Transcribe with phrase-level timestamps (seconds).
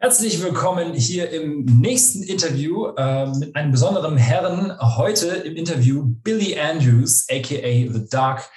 [0.00, 4.72] Herzlich willkommen hier im nächsten Interview äh, mit einem besonderen Herren.
[4.80, 8.48] Heute im Interview Billy Andrews, aka The Dark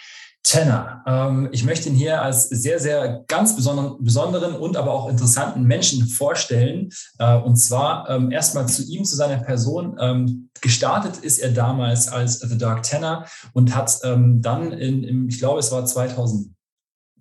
[0.43, 1.01] Tenor.
[1.07, 5.63] Ähm, ich möchte ihn hier als sehr, sehr ganz besonderen, besonderen und aber auch interessanten
[5.63, 6.89] Menschen vorstellen.
[7.17, 9.97] Äh, und zwar ähm, erstmal zu ihm, zu seiner Person.
[9.99, 15.27] Ähm, gestartet ist er damals als The Dark Tenor und hat ähm, dann in, in,
[15.27, 16.53] ich glaube, es war 2000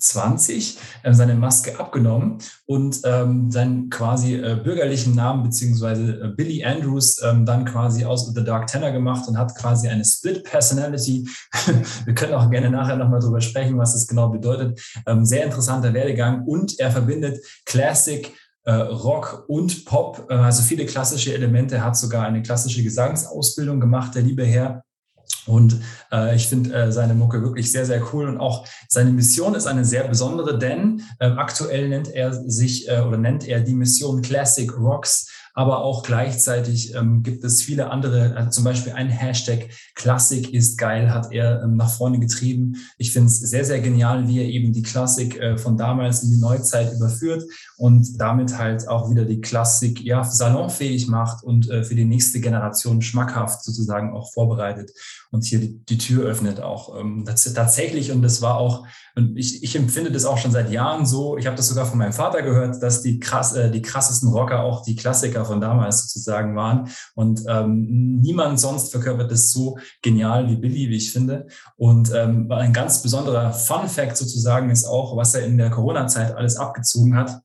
[0.01, 6.65] 20 äh, seine Maske abgenommen und ähm, seinen quasi äh, bürgerlichen Namen beziehungsweise äh, Billy
[6.65, 11.29] Andrews ähm, dann quasi aus The Dark Tenor gemacht und hat quasi eine Split Personality.
[12.05, 14.81] Wir können auch gerne nachher nochmal drüber sprechen, was das genau bedeutet.
[15.07, 18.33] Ähm, sehr interessanter Werdegang und er verbindet Classic
[18.65, 24.15] äh, Rock und Pop, äh, also viele klassische Elemente, hat sogar eine klassische Gesangsausbildung gemacht,
[24.15, 24.85] der liebe Herr.
[25.51, 25.81] Und
[26.13, 28.29] äh, ich finde äh, seine Mucke wirklich sehr, sehr cool.
[28.29, 33.01] Und auch seine Mission ist eine sehr besondere, denn äh, aktuell nennt er sich äh,
[33.01, 38.37] oder nennt er die Mission Classic Rocks aber auch gleichzeitig ähm, gibt es viele andere,
[38.37, 42.77] also zum Beispiel ein Hashtag Klassik ist geil, hat er ähm, nach vorne getrieben.
[42.99, 46.31] Ich finde es sehr, sehr genial, wie er eben die Klassik äh, von damals in
[46.31, 47.45] die Neuzeit überführt
[47.77, 52.41] und damit halt auch wieder die Klassik ja salonfähig macht und äh, für die nächste
[52.41, 54.93] Generation schmackhaft sozusagen auch vorbereitet
[55.31, 58.85] und hier die, die Tür öffnet auch ähm, tatsächlich und das war auch
[59.17, 61.37] und ich, ich empfinde das auch schon seit Jahren so.
[61.37, 64.63] Ich habe das sogar von meinem Vater gehört, dass die, krass, äh, die krassesten Rocker
[64.63, 66.89] auch die Klassiker von damals sozusagen waren.
[67.15, 71.47] Und ähm, niemand sonst verkörpert das so genial wie Billy, wie ich finde.
[71.77, 76.35] Und ähm, ein ganz besonderer Fun Fact sozusagen ist auch, was er in der Corona-Zeit
[76.35, 77.41] alles abgezogen hat.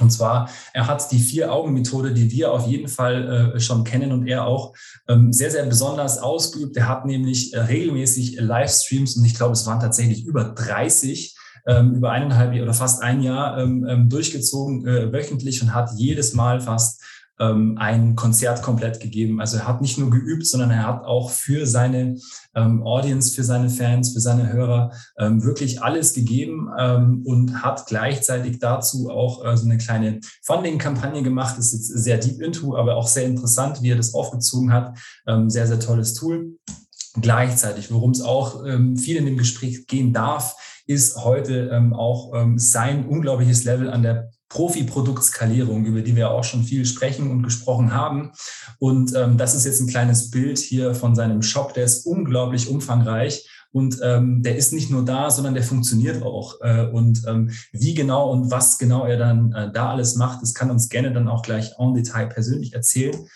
[0.00, 4.26] Und zwar, er hat die Vier-Augen-Methode, die wir auf jeden Fall äh, schon kennen und
[4.26, 4.74] er auch
[5.08, 6.76] ähm, sehr, sehr besonders ausgeübt.
[6.76, 11.34] Er hat nämlich äh, regelmäßig Livestreams und ich glaube, es waren tatsächlich über 30
[11.66, 16.32] ähm, über eineinhalb oder fast ein Jahr ähm, ähm durchgezogen, äh, wöchentlich und hat jedes
[16.32, 17.02] Mal fast
[17.38, 19.40] ähm, ein Konzert komplett gegeben.
[19.40, 22.16] Also er hat nicht nur geübt, sondern er hat auch für seine
[22.54, 27.86] ähm, Audience, für seine Fans, für seine Hörer ähm, wirklich alles gegeben ähm, und hat
[27.86, 31.58] gleichzeitig dazu auch äh, so eine kleine Funding-Kampagne gemacht.
[31.58, 34.98] Ist jetzt sehr deep into, aber auch sehr interessant, wie er das aufgezogen hat.
[35.26, 36.56] Ähm, sehr, sehr tolles Tool.
[37.20, 42.32] Gleichzeitig, worum es auch ähm, viel in dem Gespräch gehen darf, ist heute ähm, auch
[42.34, 47.42] ähm, sein unglaubliches Level an der Profi-Produktskalierung, über die wir auch schon viel sprechen und
[47.42, 48.32] gesprochen haben.
[48.78, 52.68] Und ähm, das ist jetzt ein kleines Bild hier von seinem Shop, der ist unglaublich
[52.68, 53.48] umfangreich.
[53.72, 56.60] Und ähm, der ist nicht nur da, sondern der funktioniert auch.
[56.62, 60.54] Äh, und ähm, wie genau und was genau er dann äh, da alles macht, das
[60.54, 63.28] kann uns gerne dann auch gleich en Detail persönlich erzählen.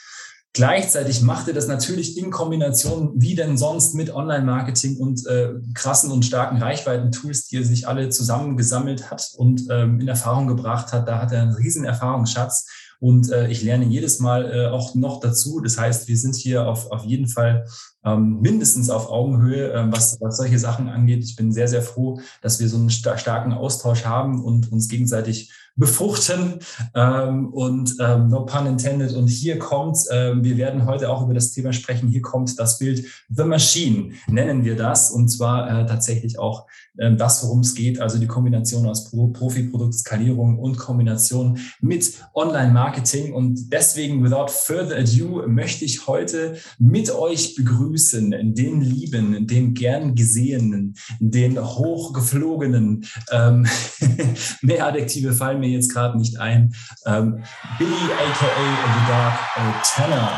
[0.53, 6.11] Gleichzeitig macht er das natürlich in Kombination wie denn sonst mit Online-Marketing und äh, krassen
[6.11, 11.07] und starken Reichweiten-Tools, die er sich alle zusammengesammelt hat und ähm, in Erfahrung gebracht hat.
[11.07, 12.67] Da hat er einen riesen Erfahrungsschatz
[12.99, 15.61] und äh, ich lerne jedes Mal äh, auch noch dazu.
[15.61, 17.65] Das heißt, wir sind hier auf, auf jeden Fall
[18.05, 21.25] ähm, mindestens auf Augenhöhe, äh, was, was solche Sachen angeht.
[21.25, 25.53] Ich bin sehr, sehr froh, dass wir so einen starken Austausch haben und uns gegenseitig
[25.77, 26.61] befruchten
[26.95, 29.15] ähm, und ähm, no pun intended.
[29.15, 32.79] Und hier kommt, ähm, wir werden heute auch über das Thema sprechen, hier kommt das
[32.79, 35.11] Bild The Machine, nennen wir das.
[35.11, 36.67] Und zwar äh, tatsächlich auch
[36.99, 43.33] ähm, das, worum es geht, also die Kombination aus Pro Profi-Produktskalierung und Kombination mit Online-Marketing.
[43.33, 50.15] Und deswegen, without further ado, möchte ich heute mit euch begrüßen, den Lieben, den gern
[50.15, 53.67] gesehenen, den hochgeflogenen, ähm,
[54.63, 56.75] mehr Adjektive fallen mir jetzt gerade nicht ein,
[57.07, 57.43] ähm,
[57.79, 60.31] Billy aka The Dark äh, Tanner.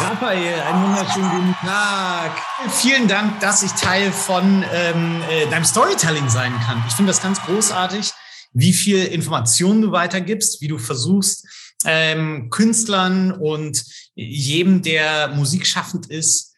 [0.00, 2.32] Raphael, einen wunderschönen guten Tag.
[2.70, 6.82] Vielen Dank, dass ich Teil von ähm, äh, deinem Storytelling sein kann.
[6.88, 8.12] Ich finde das ganz großartig,
[8.52, 11.46] wie viel Informationen du weitergibst, wie du versuchst,
[11.84, 16.54] ähm, Künstlern und jedem, der musikschaffend ist,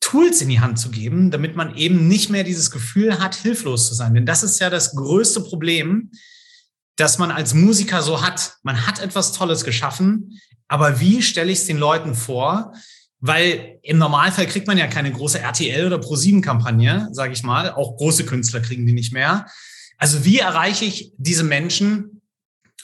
[0.00, 3.88] Tools in die Hand zu geben, damit man eben nicht mehr dieses Gefühl hat, hilflos
[3.88, 4.14] zu sein.
[4.14, 6.10] Denn das ist ja das größte Problem,
[6.96, 8.54] das man als Musiker so hat.
[8.62, 12.74] Man hat etwas Tolles geschaffen, aber wie stelle ich es den Leuten vor?
[13.18, 17.70] Weil im Normalfall kriegt man ja keine große RTL oder Pro7-Kampagne, sage ich mal.
[17.72, 19.46] Auch große Künstler kriegen die nicht mehr.
[19.98, 22.22] Also wie erreiche ich diese Menschen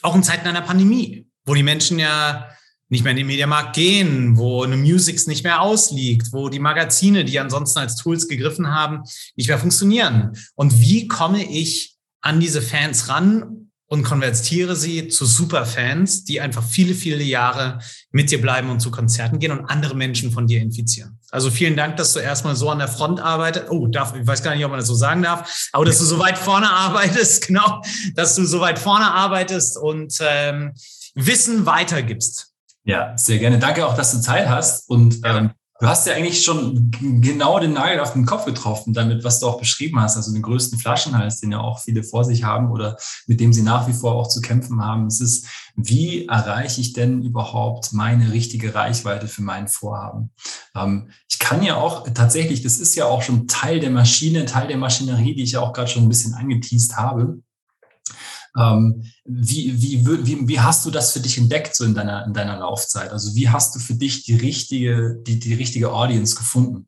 [0.03, 2.49] auch in Zeiten einer Pandemie, wo die Menschen ja
[2.89, 7.25] nicht mehr in den Mediamarkt gehen, wo eine Musics nicht mehr ausliegt, wo die Magazine,
[7.25, 9.03] die ansonsten als Tools gegriffen haben,
[9.35, 10.37] nicht mehr funktionieren.
[10.55, 16.63] Und wie komme ich an diese Fans ran und konvertiere sie zu Superfans, die einfach
[16.63, 17.79] viele, viele Jahre
[18.11, 21.19] mit dir bleiben und zu Konzerten gehen und andere Menschen von dir infizieren.
[21.31, 23.69] Also vielen Dank, dass du erstmal so an der Front arbeitest.
[23.69, 26.05] Oh, darf, ich weiß gar nicht, ob man das so sagen darf, aber dass du
[26.05, 27.81] so weit vorne arbeitest, genau,
[28.15, 30.73] dass du so weit vorne arbeitest und ähm,
[31.15, 32.51] Wissen weitergibst.
[32.83, 33.59] Ja, sehr gerne.
[33.59, 34.89] Danke auch, dass du Zeit hast.
[34.89, 36.89] Und ähm, Du hast ja eigentlich schon
[37.21, 40.41] genau den Nagel auf den Kopf getroffen, damit, was du auch beschrieben hast, also den
[40.41, 42.97] größten Flaschenhals, den ja auch viele vor sich haben oder
[43.27, 45.05] mit dem sie nach wie vor auch zu kämpfen haben.
[45.05, 45.45] Es ist,
[45.75, 50.31] wie erreiche ich denn überhaupt meine richtige Reichweite für mein Vorhaben?
[50.75, 54.67] Ähm, ich kann ja auch tatsächlich, das ist ja auch schon Teil der Maschine, Teil
[54.67, 57.43] der Maschinerie, die ich ja auch gerade schon ein bisschen angeteased habe.
[58.57, 62.33] Ähm, wie, wie, wie, wie hast du das für dich entdeckt so in deiner, in
[62.33, 63.11] deiner Laufzeit?
[63.11, 66.87] Also wie hast du für dich die richtige, die, die richtige Audience gefunden?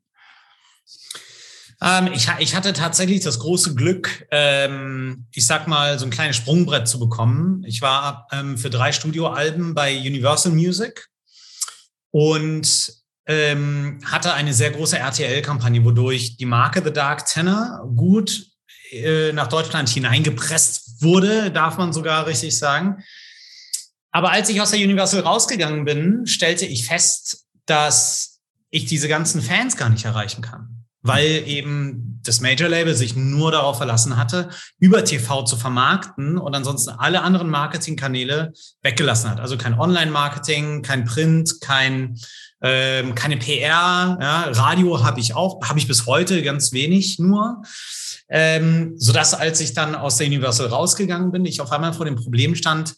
[1.82, 6.36] Ähm, ich, ich, hatte tatsächlich das große Glück, ähm, ich sag mal, so ein kleines
[6.36, 7.64] Sprungbrett zu bekommen.
[7.66, 11.08] Ich war ähm, für drei Studioalben bei Universal Music
[12.10, 12.92] und
[13.26, 18.49] ähm, hatte eine sehr große RTL-Kampagne, wodurch die Marke The Dark Tenor gut
[18.90, 23.02] äh, nach Deutschland hineingepresst wurde, darf man sogar richtig sagen.
[24.12, 28.40] Aber als ich aus der Universal rausgegangen bin, stellte ich fest, dass
[28.70, 33.52] ich diese ganzen Fans gar nicht erreichen kann, weil eben das Major Label sich nur
[33.52, 38.52] darauf verlassen hatte, über TV zu vermarkten und ansonsten alle anderen Marketingkanäle
[38.82, 39.40] weggelassen hat.
[39.40, 42.18] Also kein Online-Marketing, kein Print, kein
[42.62, 44.18] ähm, keine PR.
[44.20, 47.62] Ja, Radio habe ich auch, habe ich bis heute ganz wenig nur.
[48.32, 52.14] Ähm, sodass, als ich dann aus der Universal rausgegangen bin, ich auf einmal vor dem
[52.14, 52.94] Problem stand,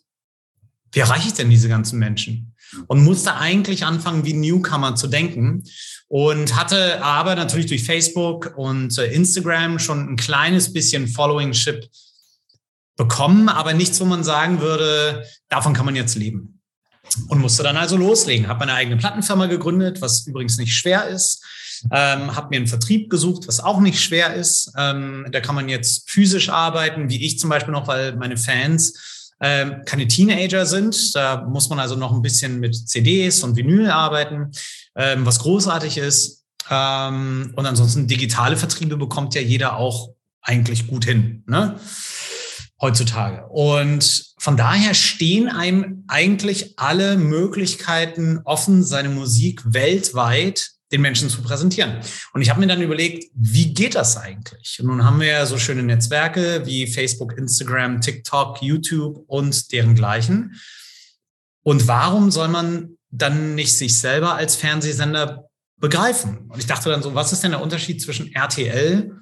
[0.93, 2.55] wie erreiche ich denn diese ganzen Menschen?
[2.87, 5.65] Und musste eigentlich anfangen, wie Newcomer zu denken.
[6.09, 11.89] Und hatte aber natürlich durch Facebook und äh, Instagram schon ein kleines bisschen Followingship
[12.97, 16.61] bekommen, aber nichts, wo man sagen würde, davon kann man jetzt leben.
[17.29, 18.49] Und musste dann also loslegen.
[18.49, 21.45] Habe meine eigene Plattenfirma gegründet, was übrigens nicht schwer ist.
[21.91, 24.73] Ähm, habe mir einen Vertrieb gesucht, was auch nicht schwer ist.
[24.77, 29.31] Ähm, da kann man jetzt physisch arbeiten, wie ich zum Beispiel noch, weil meine Fans
[29.41, 31.15] ähm, keine Teenager sind.
[31.15, 34.53] Da muss man also noch ein bisschen mit CDs und Vinyl arbeiten,
[34.97, 36.45] ähm, was großartig ist.
[36.71, 41.43] Ähm, und ansonsten digitale Vertriebe bekommt ja jeder auch eigentlich gut hin.
[41.47, 41.79] Ne?
[42.83, 43.47] heutzutage.
[43.47, 51.43] Und von daher stehen einem eigentlich alle Möglichkeiten offen, seine Musik weltweit den Menschen zu
[51.43, 52.01] präsentieren.
[52.33, 54.79] Und ich habe mir dann überlegt, wie geht das eigentlich?
[54.81, 59.95] Und nun haben wir ja so schöne Netzwerke wie Facebook, Instagram, TikTok, YouTube und deren
[59.95, 60.55] gleichen.
[61.63, 65.49] Und warum soll man dann nicht sich selber als Fernsehsender
[65.79, 66.49] begreifen?
[66.49, 69.13] Und ich dachte dann so, was ist denn der Unterschied zwischen RTL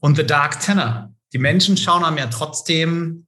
[0.00, 1.14] und The Dark Tenor?
[1.32, 3.26] Die Menschen schauen einem ja trotzdem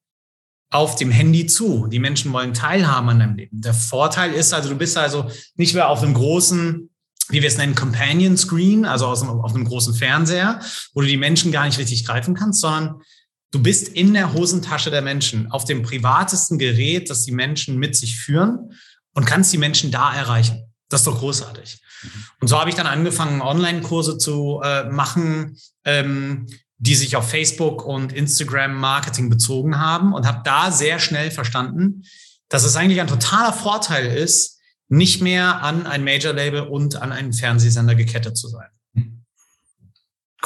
[0.71, 1.87] auf dem Handy zu.
[1.87, 3.61] Die Menschen wollen teilhaben an deinem Leben.
[3.61, 6.91] Der Vorteil ist also, du bist also nicht mehr auf einem großen
[7.29, 10.61] wie wir es nennen, Companion Screen, also aus, auf einem großen Fernseher,
[10.95, 13.03] wo du die Menschen gar nicht richtig greifen kannst, sondern
[13.51, 17.97] du bist in der Hosentasche der Menschen, auf dem privatesten Gerät, das die Menschen mit
[17.97, 18.73] sich führen
[19.15, 20.73] und kannst die Menschen da erreichen.
[20.89, 21.81] Das ist doch großartig.
[22.03, 22.25] Mhm.
[22.41, 26.47] Und so habe ich dann angefangen, Online-Kurse zu äh, machen, ähm,
[26.79, 32.03] die sich auf Facebook und Instagram Marketing bezogen haben und habe da sehr schnell verstanden,
[32.49, 34.56] dass es eigentlich ein totaler Vorteil ist,
[34.89, 38.69] nicht mehr an ein Major-Label und an einen Fernsehsender gekettet zu sein.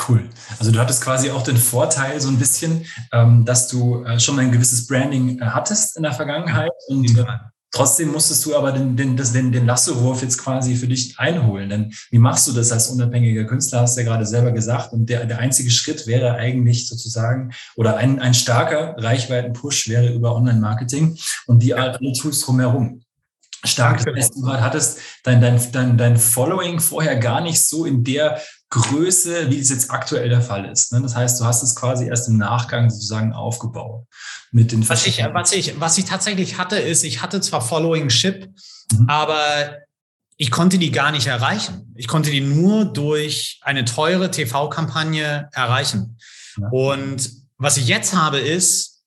[0.09, 0.29] Cool.
[0.59, 4.39] Also du hattest quasi auch den Vorteil so ein bisschen, ähm, dass du äh, schon
[4.39, 7.25] ein gewisses Branding äh, hattest in der Vergangenheit und äh,
[7.73, 11.69] trotzdem musstest du aber den, den, den, den Lassewurf jetzt quasi für dich einholen.
[11.69, 14.93] Denn wie machst du das als unabhängiger Künstler, hast du ja gerade selber gesagt.
[14.93, 20.35] Und der, der einzige Schritt wäre eigentlich sozusagen, oder ein, ein starker Reichweiten-Push wäre über
[20.35, 23.03] Online-Marketing und die alle Tools drumherum
[23.65, 24.05] stark.
[24.05, 28.41] Das heißt, du hattest dein, dein, dein, dein Following vorher gar nicht so in der
[28.71, 30.93] Größe, wie es jetzt aktuell der Fall ist.
[30.93, 31.03] Ne?
[31.03, 34.07] Das heißt, du hast es quasi erst im Nachgang sozusagen aufgebaut.
[34.53, 38.11] Mit den was, ich, was, ich, was ich tatsächlich hatte, ist, ich hatte zwar Following
[38.11, 38.49] Ship,
[38.93, 39.09] mhm.
[39.09, 39.77] aber
[40.37, 41.93] ich konnte die gar nicht erreichen.
[41.97, 46.19] Ich konnte die nur durch eine teure TV-Kampagne erreichen.
[46.57, 46.69] Ja.
[46.71, 49.00] Und was ich jetzt habe, ist,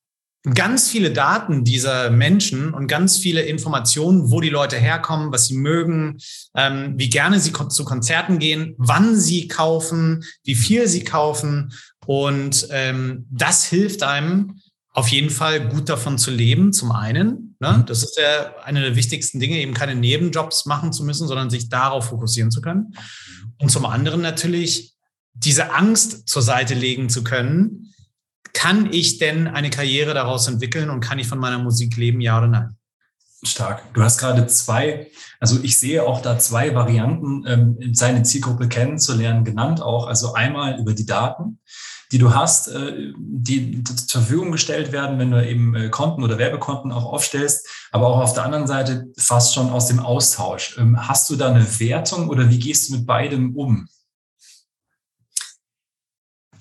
[0.44, 5.56] ganz viele Daten dieser Menschen und ganz viele Informationen, wo die Leute herkommen, was sie
[5.56, 6.18] mögen,
[6.56, 11.72] ähm, wie gerne sie zu Konzerten gehen, wann sie kaufen, wie viel sie kaufen.
[12.06, 14.60] Und ähm, das hilft einem
[14.94, 17.56] auf jeden Fall gut davon zu leben, zum einen.
[17.60, 17.78] Ne?
[17.78, 17.86] Mhm.
[17.86, 21.70] Das ist ja eine der wichtigsten Dinge, eben keine Nebenjobs machen zu müssen, sondern sich
[21.70, 22.94] darauf fokussieren zu können.
[23.60, 24.94] Und zum anderen natürlich
[25.34, 27.93] diese Angst zur Seite legen zu können,
[28.54, 32.38] kann ich denn eine Karriere daraus entwickeln und kann ich von meiner Musik leben, ja
[32.38, 32.78] oder nein?
[33.46, 33.94] Stark.
[33.94, 35.08] Du hast gerade zwei,
[35.40, 40.08] also ich sehe auch da zwei Varianten, ähm, seine Zielgruppe kennenzulernen, genannt auch.
[40.08, 41.60] Also einmal über die Daten,
[42.14, 46.38] die du hast, äh, die zur Verfügung gestellt werden, wenn du eben äh, Konten oder
[46.38, 50.78] Werbekonten auch aufstellst, aber auch auf der anderen Seite fast schon aus dem Austausch.
[50.78, 53.88] Ähm, hast du da eine Wertung oder wie gehst du mit beidem um?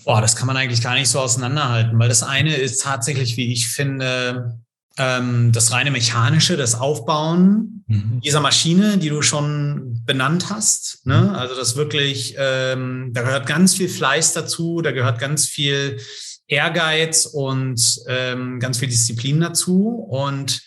[0.04, 3.52] Boah, das kann man eigentlich gar nicht so auseinanderhalten, weil das eine ist tatsächlich, wie
[3.52, 4.58] ich finde,
[4.98, 8.20] ähm, das reine mechanische, das Aufbauen mhm.
[8.24, 11.06] dieser Maschine, die du schon benannt hast.
[11.06, 11.22] Ne?
[11.22, 11.30] Mhm.
[11.30, 15.98] Also das wirklich, ähm, da gehört ganz viel Fleiß dazu, da gehört ganz viel
[16.46, 20.60] Ehrgeiz und ähm, ganz viel Disziplin dazu und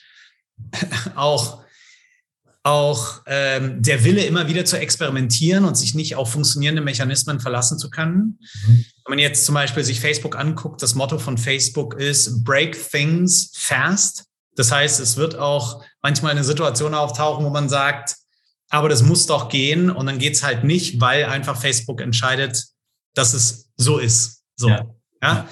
[1.15, 1.64] auch
[2.65, 7.77] auch ähm, der Wille, immer wieder zu experimentieren und sich nicht auf funktionierende Mechanismen verlassen
[7.77, 8.39] zu können.
[8.65, 8.85] Mhm.
[9.05, 13.51] Wenn man jetzt zum Beispiel sich Facebook anguckt, das Motto von Facebook ist Break Things
[13.53, 14.25] Fast.
[14.55, 18.15] Das heißt, es wird auch manchmal eine Situation auftauchen, wo man sagt,
[18.69, 22.65] aber das muss doch gehen und dann geht's halt nicht, weil einfach Facebook entscheidet,
[23.13, 24.41] dass es so ist.
[24.55, 24.69] So.
[24.69, 24.85] Ja.
[25.21, 25.47] ja?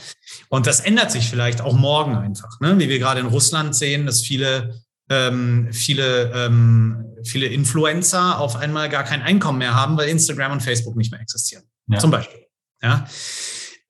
[0.49, 2.79] Und das ändert sich vielleicht auch morgen einfach, ne?
[2.79, 4.81] wie wir gerade in Russland sehen, dass viele
[5.13, 10.63] ähm, viele, ähm, viele Influencer auf einmal gar kein Einkommen mehr haben, weil Instagram und
[10.63, 11.63] Facebook nicht mehr existieren.
[11.87, 11.99] Ja.
[11.99, 12.39] Zum Beispiel.
[12.81, 13.07] Ja.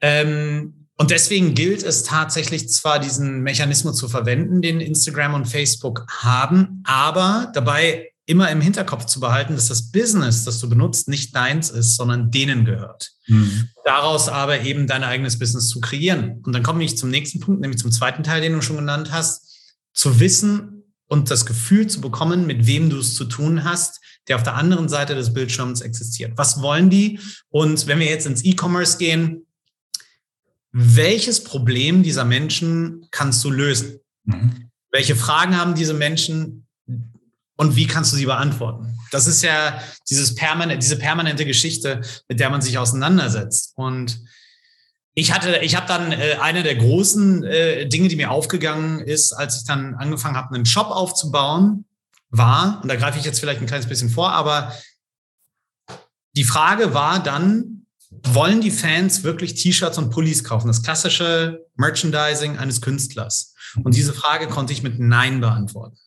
[0.01, 6.05] Ähm, und deswegen gilt es tatsächlich zwar, diesen Mechanismus zu verwenden, den Instagram und Facebook
[6.09, 11.35] haben, aber dabei immer im Hinterkopf zu behalten, dass das Business, das du benutzt, nicht
[11.35, 13.11] deins ist, sondern denen gehört.
[13.27, 13.69] Mhm.
[13.83, 16.41] Daraus aber eben dein eigenes Business zu kreieren.
[16.45, 19.11] Und dann komme ich zum nächsten Punkt, nämlich zum zweiten Teil, den du schon genannt
[19.11, 19.49] hast,
[19.93, 24.35] zu wissen, und das Gefühl zu bekommen, mit wem du es zu tun hast, der
[24.37, 26.33] auf der anderen Seite des Bildschirms existiert.
[26.37, 27.19] Was wollen die?
[27.49, 29.45] Und wenn wir jetzt ins E-Commerce gehen,
[30.71, 33.99] welches Problem dieser Menschen kannst du lösen?
[34.23, 34.69] Mhm.
[34.91, 36.67] Welche Fragen haben diese Menschen
[37.55, 38.97] und wie kannst du sie beantworten?
[39.11, 39.79] Das ist ja
[40.09, 43.73] dieses permanent, diese permanente Geschichte, mit der man sich auseinandersetzt.
[43.75, 44.19] Und
[45.13, 49.33] ich hatte, ich habe dann äh, eine der großen äh, Dinge, die mir aufgegangen ist,
[49.33, 51.85] als ich dann angefangen habe, einen Shop aufzubauen,
[52.33, 54.73] war, und da greife ich jetzt vielleicht ein kleines bisschen vor, aber
[56.35, 60.67] die Frage war dann, wollen die Fans wirklich T-Shirts und Pullis kaufen?
[60.67, 63.53] Das klassische Merchandising eines Künstlers.
[63.83, 65.97] Und diese Frage konnte ich mit Nein beantworten.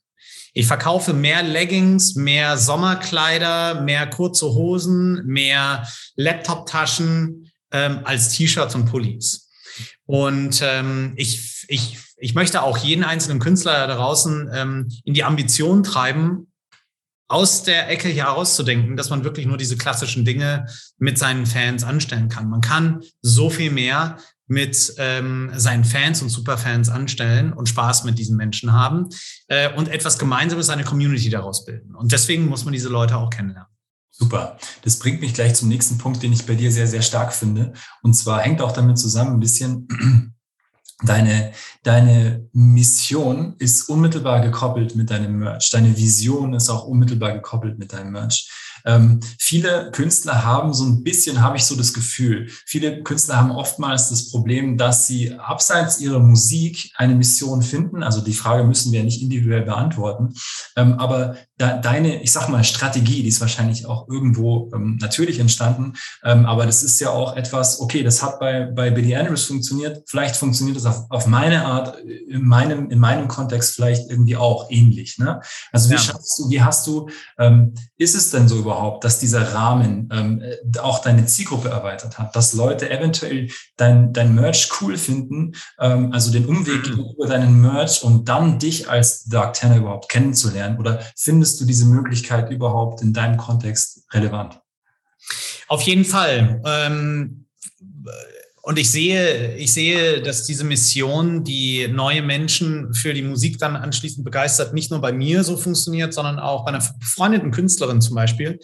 [0.53, 5.87] Ich verkaufe mehr Leggings, mehr Sommerkleider, mehr kurze Hosen, mehr
[6.17, 9.51] Laptop-Taschen, ähm, als T-Shirts und Pullis.
[10.07, 15.25] Und ähm, ich, ich, ich möchte auch jeden einzelnen Künstler da draußen ähm, in die
[15.25, 16.47] Ambition treiben,
[17.29, 20.67] aus der Ecke hier auszudenken, dass man wirklich nur diese klassischen Dinge
[20.99, 22.49] mit seinen Fans anstellen kann.
[22.49, 28.17] Man kann so viel mehr mit ähm, seinen Fans und Superfans anstellen und Spaß mit
[28.19, 29.09] diesen Menschen haben
[29.49, 31.97] äh, und etwas Gemeinsames, eine Community daraus bilden.
[31.97, 33.76] Und deswegen muss man diese Leute auch kennenlernen.
[34.19, 34.57] Super.
[34.83, 37.75] Das bringt mich gleich zum nächsten Punkt, den ich bei dir sehr, sehr stark finde.
[38.03, 39.89] Und zwar hängt auch damit zusammen ein bisschen,
[41.03, 45.69] deine, deine Mission ist unmittelbar gekoppelt mit deinem Merch.
[45.71, 48.51] Deine Vision ist auch unmittelbar gekoppelt mit deinem Merch.
[48.87, 53.51] Ähm, viele Künstler haben so ein bisschen, habe ich so das Gefühl, viele Künstler haben
[53.51, 58.03] oftmals das Problem, dass sie abseits ihrer Musik eine Mission finden.
[58.03, 60.35] Also die Frage müssen wir nicht individuell beantworten.
[60.77, 65.41] Ähm, aber da, deine, ich sag mal, Strategie, die ist wahrscheinlich auch irgendwo ähm, natürlich
[65.41, 65.95] entstanden.
[66.23, 70.05] Ähm, aber das ist ja auch etwas, okay, das hat bei, bei Billy Andrews funktioniert.
[70.07, 74.71] Vielleicht funktioniert das auf, auf meine Art, in meinem, in meinem Kontext vielleicht irgendwie auch
[74.71, 75.19] ähnlich.
[75.19, 75.41] Ne?
[75.73, 75.99] Also wie ja.
[75.99, 78.76] schaffst du, wie hast du, ähm, ist es denn so überhaupt?
[78.77, 80.43] Überhaupt, dass dieser Rahmen ähm,
[80.81, 86.31] auch deine Zielgruppe erweitert hat, dass Leute eventuell dein, dein Merch cool finden, ähm, also
[86.31, 87.15] den Umweg mhm.
[87.17, 90.79] über deinen Merch und dann dich als Dark Tanner überhaupt kennenzulernen?
[90.79, 94.61] Oder findest du diese Möglichkeit überhaupt in deinem Kontext relevant?
[95.69, 96.61] Auf jeden Fall.
[96.65, 97.47] Ähm
[98.67, 103.77] und ich sehe, ich sehe, dass diese Mission, die neue Menschen für die Musik dann
[103.77, 108.17] anschließend begeistert, nicht nur bei mir so funktioniert, sondern auch bei einer befreundeten Künstlerin zum
[108.17, 108.59] Beispiel.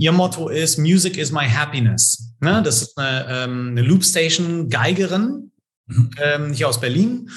[0.00, 2.32] Ihr Motto ist Music is my happiness.
[2.40, 2.60] Ne?
[2.64, 5.52] Das ist eine, ähm, eine Loopstation Geigerin
[5.86, 6.10] mhm.
[6.20, 7.30] ähm, hier aus Berlin.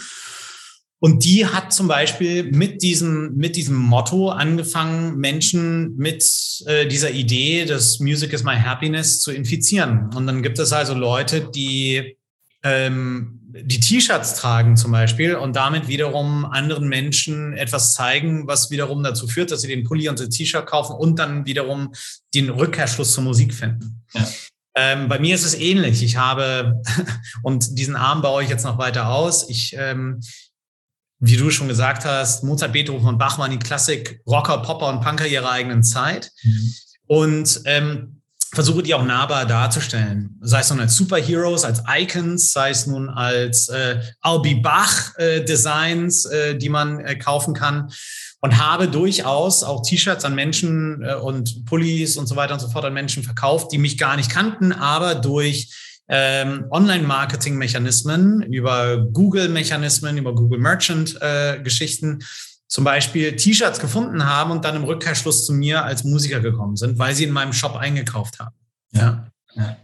[1.01, 6.23] Und die hat zum Beispiel mit diesem, mit diesem Motto angefangen, Menschen mit
[6.65, 10.09] äh, dieser Idee, dass Music is my happiness zu infizieren.
[10.13, 12.17] Und dann gibt es also Leute, die
[12.63, 19.01] ähm, die T-Shirts tragen zum Beispiel und damit wiederum anderen Menschen etwas zeigen, was wiederum
[19.01, 21.93] dazu führt, dass sie den Pulli und das T-Shirt kaufen und dann wiederum
[22.35, 24.03] den Rückkehrschluss zur Musik finden.
[24.13, 24.27] Ja.
[24.75, 26.03] Ähm, bei mir ist es ähnlich.
[26.03, 26.81] Ich habe,
[27.43, 30.19] und diesen Arm baue ich jetzt noch weiter aus, ich ähm,
[31.19, 35.01] wie du schon gesagt hast, Mozart, Beethoven und Bach waren die Klassik, Rocker, Popper und
[35.01, 36.31] Punker ihrer eigenen Zeit.
[36.43, 36.73] Mhm.
[37.07, 38.21] Und ähm,
[38.53, 40.37] versuche die auch nahbar darzustellen.
[40.41, 45.43] Sei es nun als Superheroes, als Icons, sei es nun als äh, Albi Bach äh,
[45.43, 47.91] Designs, äh, die man äh, kaufen kann.
[48.41, 52.69] Und habe durchaus auch T-Shirts an Menschen äh, und Pullis und so weiter und so
[52.69, 60.17] fort an Menschen verkauft, die mich gar nicht kannten, aber durch ähm, Online-Marketing-Mechanismen, über Google-Mechanismen,
[60.17, 62.25] über Google Merchant-Geschichten äh,
[62.67, 66.99] zum Beispiel T-Shirts gefunden haben und dann im Rückkehrschluss zu mir als Musiker gekommen sind,
[66.99, 68.55] weil sie in meinem Shop eingekauft haben.
[68.91, 69.27] Ja.
[69.55, 69.77] ja.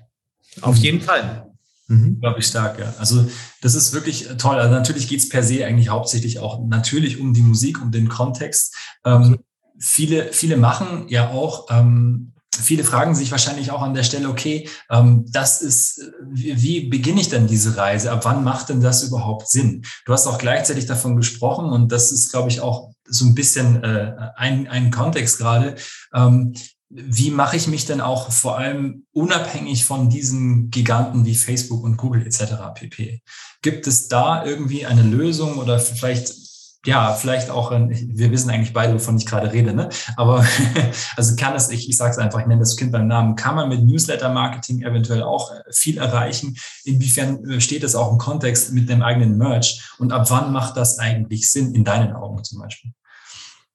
[0.62, 1.48] Auf jeden Fall.
[1.88, 2.20] Mhm.
[2.20, 2.94] Glaube ich stark, ja.
[3.00, 3.28] Also
[3.62, 4.56] das ist wirklich toll.
[4.56, 8.10] Also natürlich geht es per se eigentlich hauptsächlich auch natürlich um die Musik, um den
[8.10, 8.76] Kontext.
[9.04, 9.40] Ähm,
[9.80, 14.70] viele, viele machen ja auch ähm, viele fragen sich wahrscheinlich auch an der Stelle, okay,
[14.90, 18.12] ähm, das ist, wie, beginne ich denn diese Reise?
[18.12, 19.86] Ab wann macht denn das überhaupt Sinn?
[20.06, 23.84] Du hast auch gleichzeitig davon gesprochen und das ist, glaube ich, auch so ein bisschen
[23.84, 25.76] äh, ein, ein Kontext gerade.
[26.14, 26.54] Ähm,
[26.90, 31.98] wie mache ich mich denn auch vor allem unabhängig von diesen Giganten wie Facebook und
[31.98, 32.54] Google etc.
[32.74, 33.22] pp?
[33.62, 36.45] Gibt es da irgendwie eine Lösung oder vielleicht
[36.86, 39.90] ja, vielleicht auch, wir wissen eigentlich beide, wovon ich gerade rede, ne?
[40.16, 40.46] aber
[41.18, 43.56] also kann es, ich, ich sage es einfach, ich nenne das Kind beim Namen, kann
[43.56, 46.56] man mit Newsletter-Marketing eventuell auch äh, viel erreichen?
[46.84, 50.78] Inwiefern äh, steht das auch im Kontext mit dem eigenen Merch und ab wann macht
[50.78, 52.92] das eigentlich Sinn, in deinen Augen zum Beispiel?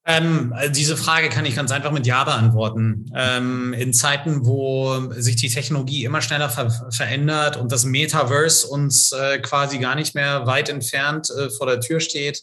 [0.06, 3.12] Ähm, diese Frage kann ich ganz einfach mit Ja beantworten.
[3.14, 9.12] Ähm, in Zeiten, wo sich die Technologie immer schneller ver verändert und das Metaverse uns
[9.12, 12.42] äh, quasi gar nicht mehr weit entfernt äh, vor der Tür steht,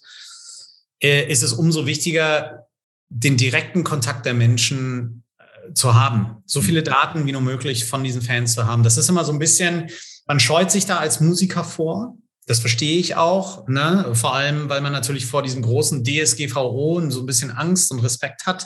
[1.01, 2.67] äh, ist es umso wichtiger,
[3.09, 6.43] den direkten Kontakt der Menschen äh, zu haben.
[6.45, 8.83] So viele Daten wie nur möglich von diesen Fans zu haben.
[8.83, 9.89] Das ist immer so ein bisschen,
[10.25, 12.17] man scheut sich da als Musiker vor.
[12.45, 14.11] Das verstehe ich auch, ne?
[14.13, 18.45] vor allem, weil man natürlich vor diesem großen DSGVO so ein bisschen Angst und Respekt
[18.45, 18.65] hat.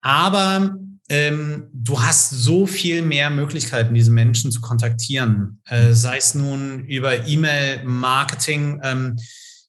[0.00, 0.76] Aber
[1.10, 6.84] ähm, du hast so viel mehr Möglichkeiten, diese Menschen zu kontaktieren, äh, sei es nun
[6.86, 8.80] über E-Mail-Marketing.
[8.82, 9.16] Ähm,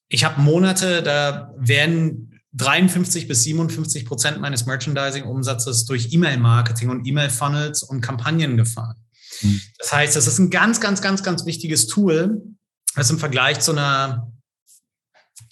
[0.08, 7.84] ich habe Monate, da werden 53 bis 57 Prozent meines Merchandising-Umsatzes durch E-Mail-Marketing und E-Mail-Funnels
[7.84, 8.96] und Kampagnen gefahren.
[9.42, 9.62] Mhm.
[9.78, 12.42] Das heißt, das ist ein ganz, ganz, ganz, ganz wichtiges Tool,
[12.96, 14.32] das im Vergleich zu einer,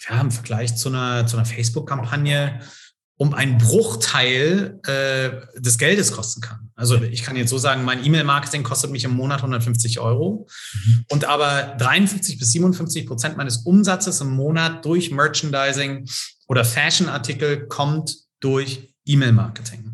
[0.08, 2.60] ja, im Vergleich zu einer, zu einer Facebook-Kampagne
[3.16, 6.70] um einen Bruchteil äh, des Geldes kosten kann.
[6.74, 10.48] Also ich kann jetzt so sagen, mein E-Mail-Marketing kostet mich im Monat 150 Euro
[10.84, 11.04] mhm.
[11.10, 16.08] und aber 53 bis 57 Prozent meines Umsatzes im Monat durch Merchandising
[16.48, 19.84] oder Fashion-Artikel kommt durch E-Mail-Marketing.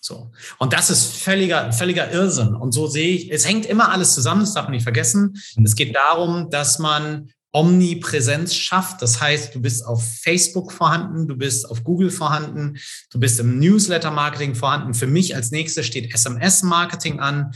[0.00, 0.32] So.
[0.58, 2.54] Und das ist völliger, völliger Irrsinn.
[2.54, 5.36] Und so sehe ich, es hängt immer alles zusammen, das darf man nicht vergessen.
[5.62, 9.02] Es geht darum, dass man Omnipräsenz schafft.
[9.02, 12.78] Das heißt, du bist auf Facebook vorhanden, du bist auf Google vorhanden,
[13.10, 14.94] du bist im Newsletter-Marketing vorhanden.
[14.94, 17.52] Für mich als nächstes steht SMS-Marketing an.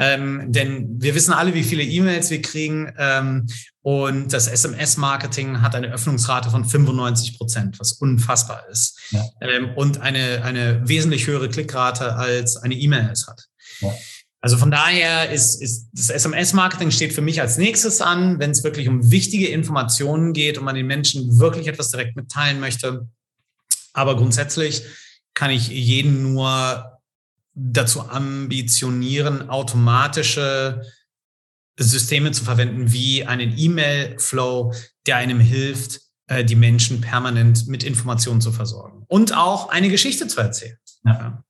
[0.00, 2.92] Ähm, denn wir wissen alle, wie viele E-Mails wir kriegen.
[2.98, 3.46] Ähm,
[3.82, 8.96] und das SMS-Marketing hat eine Öffnungsrate von 95 Prozent, was unfassbar ist.
[9.10, 9.24] Ja.
[9.40, 13.46] Ähm, und eine, eine wesentlich höhere Klickrate als eine E-Mail es hat.
[13.80, 13.92] Ja.
[14.40, 18.62] Also von daher ist, ist das SMS-Marketing steht für mich als nächstes an, wenn es
[18.62, 23.08] wirklich um wichtige Informationen geht und man den Menschen wirklich etwas direkt mitteilen möchte.
[23.92, 24.84] Aber grundsätzlich
[25.34, 27.00] kann ich jeden nur
[27.54, 30.82] dazu ambitionieren, automatische
[31.76, 34.72] Systeme zu verwenden, wie einen E-Mail-Flow,
[35.06, 40.28] der einem hilft, äh, die Menschen permanent mit Informationen zu versorgen und auch eine Geschichte
[40.28, 40.78] zu erzählen.
[41.04, 41.42] Ja,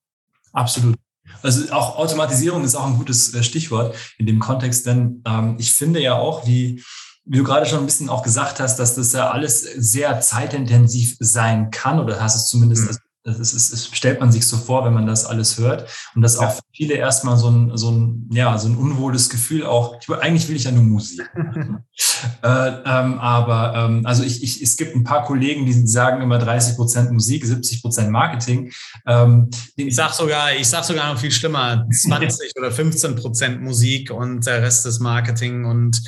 [0.53, 0.97] absolut.
[1.43, 5.73] Also auch Automatisierung ist auch ein gutes äh, Stichwort in dem Kontext, denn ähm, ich
[5.73, 6.83] finde ja auch, wie,
[7.25, 11.17] wie du gerade schon ein bisschen auch gesagt hast, dass das ja alles sehr zeitintensiv
[11.21, 12.99] sein kann oder hast es zumindest, mhm.
[13.25, 15.89] Das, ist, das, das, stellt man sich so vor, wenn man das alles hört.
[16.15, 16.49] Und dass ja.
[16.49, 20.49] auch viele erstmal so ein, so ein, ja, so ein unwohles Gefühl auch, ich, eigentlich
[20.49, 21.29] will ich ja nur Musik.
[22.43, 26.39] äh, ähm, aber ähm, also ich, ich, es gibt ein paar Kollegen, die sagen immer
[26.39, 28.73] 30 Prozent Musik, 70 Prozent Marketing.
[29.07, 34.11] Ähm, ich sag sogar, ich sag sogar noch viel schlimmer, 20 oder 15 Prozent Musik
[34.11, 36.01] und der Rest ist Marketing und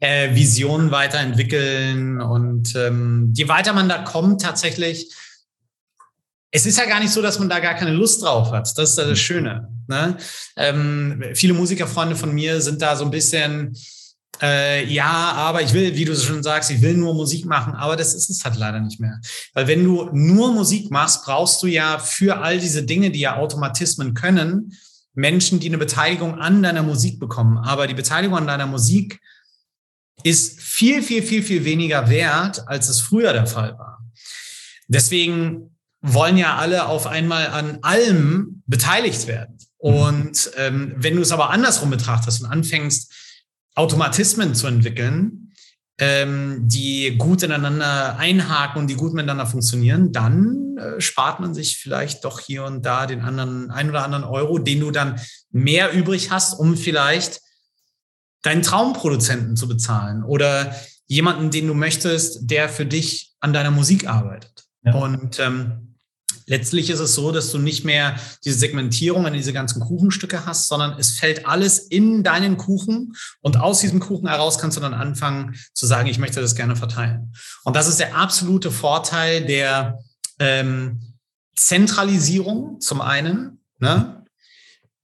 [0.00, 2.20] äh, Visionen weiterentwickeln.
[2.20, 5.14] Und ähm, je weiter man da kommt, tatsächlich,
[6.50, 8.76] es ist ja gar nicht so, dass man da gar keine Lust drauf hat.
[8.76, 9.68] Das ist ja das Schöne.
[9.86, 10.16] Ne?
[10.56, 13.76] Ähm, viele Musikerfreunde von mir sind da so ein bisschen,
[14.42, 17.96] äh, ja, aber ich will, wie du schon sagst, ich will nur Musik machen, aber
[17.96, 19.20] das ist es halt leider nicht mehr.
[19.54, 23.36] Weil wenn du nur Musik machst, brauchst du ja für all diese Dinge, die ja
[23.36, 24.72] Automatismen können,
[25.14, 27.58] Menschen, die eine Beteiligung an deiner Musik bekommen.
[27.58, 29.20] Aber die Beteiligung an deiner Musik
[30.22, 34.04] ist viel, viel, viel, viel weniger wert, als es früher der Fall war.
[34.88, 35.69] Deswegen
[36.02, 39.58] wollen ja alle auf einmal an allem beteiligt werden.
[39.76, 43.12] Und ähm, wenn du es aber andersrum betrachtest und anfängst,
[43.74, 45.52] Automatismen zu entwickeln,
[45.98, 51.76] ähm, die gut ineinander einhaken und die gut miteinander funktionieren, dann äh, spart man sich
[51.76, 55.92] vielleicht doch hier und da den anderen, ein oder anderen Euro, den du dann mehr
[55.92, 57.42] übrig hast, um vielleicht
[58.42, 60.74] deinen Traumproduzenten zu bezahlen oder
[61.06, 64.64] jemanden, den du möchtest, der für dich an deiner Musik arbeitet.
[64.82, 64.94] Ja.
[64.94, 65.89] Und ähm,
[66.50, 70.66] letztlich ist es so, dass du nicht mehr diese Segmentierung an diese ganzen Kuchenstücke hast,
[70.66, 74.92] sondern es fällt alles in deinen Kuchen und aus diesem Kuchen heraus kannst du dann
[74.92, 77.32] anfangen zu sagen, ich möchte das gerne verteilen.
[77.64, 80.00] Und das ist der absolute Vorteil der
[80.40, 81.14] ähm,
[81.54, 84.24] Zentralisierung zum einen ne?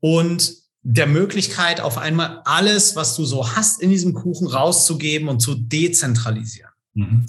[0.00, 5.40] und der Möglichkeit, auf einmal alles, was du so hast in diesem Kuchen rauszugeben und
[5.40, 6.70] zu dezentralisieren.
[6.94, 7.26] Mhm.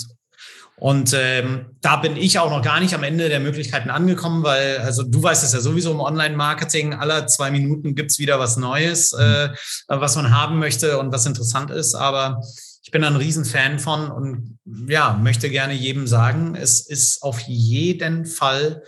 [0.79, 4.77] Und ähm, da bin ich auch noch gar nicht am Ende der Möglichkeiten angekommen, weil,
[4.77, 9.11] also du weißt es ja sowieso im Online-Marketing, alle zwei Minuten gibt's wieder was Neues,
[9.13, 9.19] mhm.
[9.19, 9.49] äh,
[9.87, 11.95] was man haben möchte und was interessant ist.
[11.95, 12.41] Aber
[12.83, 18.25] ich bin ein Riesenfan von und ja, möchte gerne jedem sagen, es ist auf jeden
[18.25, 18.83] Fall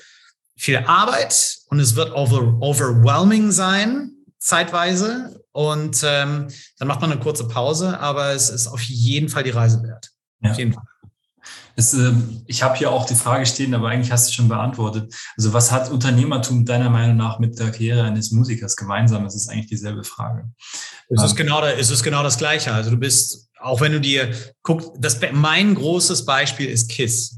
[0.56, 6.48] viel Arbeit und es wird over, overwhelming sein zeitweise und ähm,
[6.78, 10.12] dann macht man eine kurze Pause, aber es ist auf jeden Fall die Reise wert.
[10.42, 10.52] Ja.
[10.52, 10.84] Auf jeden Fall.
[11.80, 12.12] Es, äh,
[12.46, 15.16] ich habe hier auch die Frage stehen, aber eigentlich hast du schon beantwortet.
[15.38, 19.26] Also was hat Unternehmertum deiner Meinung nach mit der Karriere eines Musikers gemeinsam?
[19.26, 20.52] Es ist eigentlich dieselbe Frage.
[21.08, 22.74] Es ist, ähm, genau, es ist genau das Gleiche.
[22.74, 24.30] Also du bist, auch wenn du dir
[24.62, 27.38] guckst, das, mein großes Beispiel ist KISS.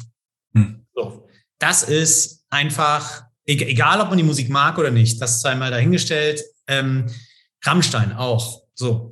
[0.55, 0.87] Hm.
[0.95, 1.27] So,
[1.59, 6.41] das ist einfach, egal ob man die Musik mag oder nicht, das ist einmal dahingestellt,
[6.67, 7.05] ähm,
[7.63, 8.63] Rammstein auch.
[8.73, 9.11] So.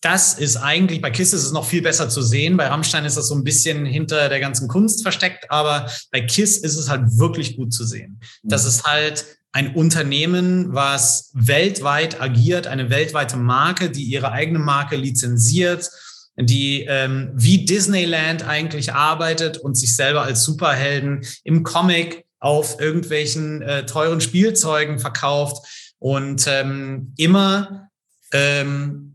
[0.00, 2.56] Das ist eigentlich, bei KISS ist es noch viel besser zu sehen.
[2.56, 6.58] Bei Rammstein ist das so ein bisschen hinter der ganzen Kunst versteckt, aber bei KISS
[6.58, 8.20] ist es halt wirklich gut zu sehen.
[8.44, 14.94] Das ist halt ein Unternehmen, was weltweit agiert, eine weltweite Marke, die ihre eigene Marke
[14.94, 15.90] lizenziert,
[16.36, 23.62] die ähm, wie Disneyland eigentlich arbeitet und sich selber als Superhelden im Comic auf irgendwelchen
[23.62, 25.66] äh, teuren Spielzeugen verkauft
[25.98, 27.88] und ähm, immer
[28.32, 29.07] ähm,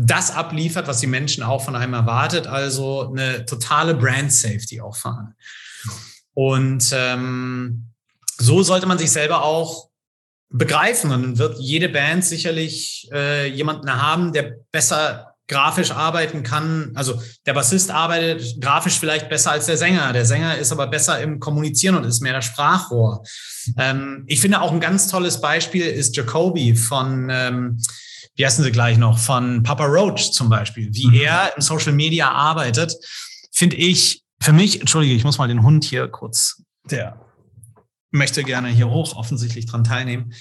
[0.00, 4.96] das abliefert, was die Menschen auch von einem erwartet, also eine totale Brand Safety auch
[4.96, 5.34] fahren.
[6.34, 7.86] Und ähm,
[8.38, 9.88] so sollte man sich selber auch
[10.50, 11.10] begreifen.
[11.10, 16.92] Und dann wird jede Band sicherlich äh, jemanden haben, der besser grafisch arbeiten kann.
[16.94, 20.12] Also der Bassist arbeitet grafisch vielleicht besser als der Sänger.
[20.12, 23.24] Der Sänger ist aber besser im Kommunizieren und ist mehr der Sprachrohr.
[23.78, 27.78] Ähm, ich finde auch ein ganz tolles Beispiel ist Jacoby von, ähm,
[28.38, 30.88] wie heißen sie gleich noch, von Papa Roach zum Beispiel.
[30.92, 31.14] Wie mhm.
[31.14, 32.94] er im Social Media arbeitet,
[33.52, 37.20] finde ich, für mich, entschuldige, ich muss mal den Hund hier kurz, der
[38.12, 40.32] möchte gerne hier hoch offensichtlich dran teilnehmen.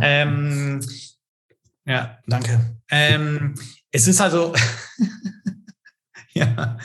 [0.00, 0.80] Ähm,
[1.84, 2.78] ja, danke.
[2.88, 3.56] Ähm,
[3.90, 4.54] es ist also,
[6.32, 6.78] ja,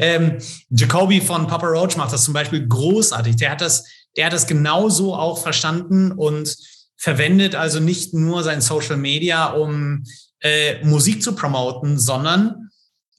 [0.00, 3.36] ähm, Jacoby von Papa Roach macht das zum Beispiel großartig.
[3.36, 3.84] Der hat das,
[4.16, 6.56] der hat das genauso auch verstanden und
[6.98, 10.04] verwendet also nicht nur sein Social Media, um
[10.40, 12.70] äh, Musik zu promoten, sondern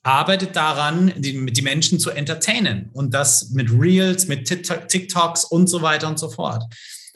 [0.02, 5.82] arbeitet daran, die, die Menschen zu entertainen und das mit Reels, mit TikToks und so
[5.82, 6.64] weiter und so fort.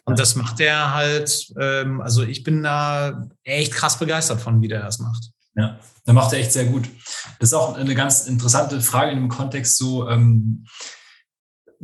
[0.05, 4.69] Und das macht er halt, ähm, also ich bin da echt krass begeistert von, wie
[4.69, 5.31] der das macht.
[5.57, 6.89] Ja, da macht er echt sehr gut.
[7.39, 10.67] Das ist auch eine ganz interessante Frage in dem Kontext so, ähm,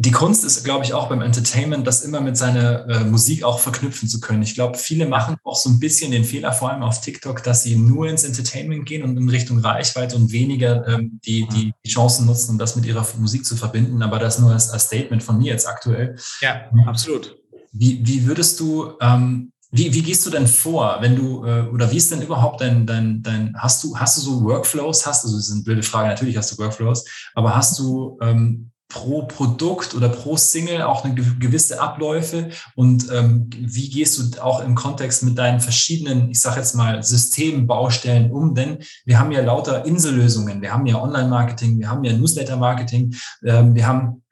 [0.00, 3.58] die Kunst ist, glaube ich, auch beim Entertainment, das immer mit seiner äh, Musik auch
[3.58, 4.42] verknüpfen zu können.
[4.42, 7.64] Ich glaube, viele machen auch so ein bisschen den Fehler, vor allem auf TikTok, dass
[7.64, 11.90] sie nur ins Entertainment gehen und in Richtung Reichweite und weniger ähm, die, die, die
[11.90, 14.02] Chancen nutzen, um das mit ihrer Musik zu verbinden.
[14.02, 16.16] Aber das nur als, als Statement von mir jetzt aktuell.
[16.40, 17.36] Ja, absolut.
[17.70, 21.92] Wie, wie würdest du, ähm, wie, wie gehst du denn vor, wenn du, äh, oder
[21.92, 25.28] wie ist denn überhaupt dein, dein, dein, hast du, hast du so Workflows, hast du,
[25.28, 29.22] also das ist eine blöde Frage, natürlich hast du Workflows, aber hast du ähm, pro
[29.22, 32.50] Produkt oder pro Single auch eine gewisse Abläufe?
[32.74, 37.02] Und ähm, wie gehst du auch im Kontext mit deinen verschiedenen, ich sage jetzt mal,
[37.02, 38.54] Systembaustellen um?
[38.54, 43.74] Denn wir haben ja lauter Insellösungen, wir haben ja Online-Marketing, wir haben ja Newsletter-Marketing, ähm,
[43.74, 44.22] wir haben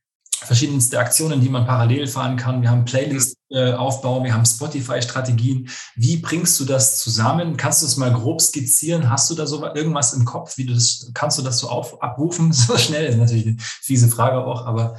[0.45, 2.63] verschiedenste Aktionen, die man parallel fahren kann.
[2.63, 5.69] Wir haben Playlist-Aufbau, äh, wir haben Spotify-Strategien.
[5.97, 7.57] Wie bringst du das zusammen?
[7.57, 9.11] Kannst du es mal grob skizzieren?
[9.11, 10.57] Hast du da so irgendwas im Kopf?
[10.57, 12.53] Wie du das, kannst du das so auf, abrufen?
[12.69, 14.97] So schnell ist natürlich eine fiese Frage auch, aber.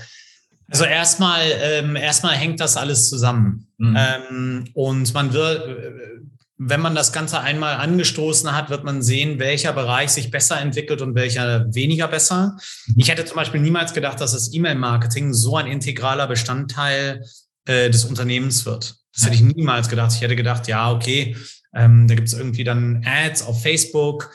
[0.70, 3.68] Also erstmal, ähm, erstmal hängt das alles zusammen.
[3.78, 3.98] Mhm.
[3.98, 6.29] Ähm, und man wird,
[6.62, 11.02] wenn man das Ganze einmal angestoßen hat, wird man sehen, welcher Bereich sich besser entwickelt
[11.02, 12.58] und welcher weniger besser.
[12.98, 17.24] Ich hätte zum Beispiel niemals gedacht, dass das E-Mail-Marketing so ein integraler Bestandteil
[17.66, 18.98] äh, des Unternehmens wird.
[19.16, 20.12] Das hätte ich niemals gedacht.
[20.14, 21.38] Ich hätte gedacht, ja, okay,
[21.74, 24.30] ähm, da gibt es irgendwie dann Ads auf Facebook.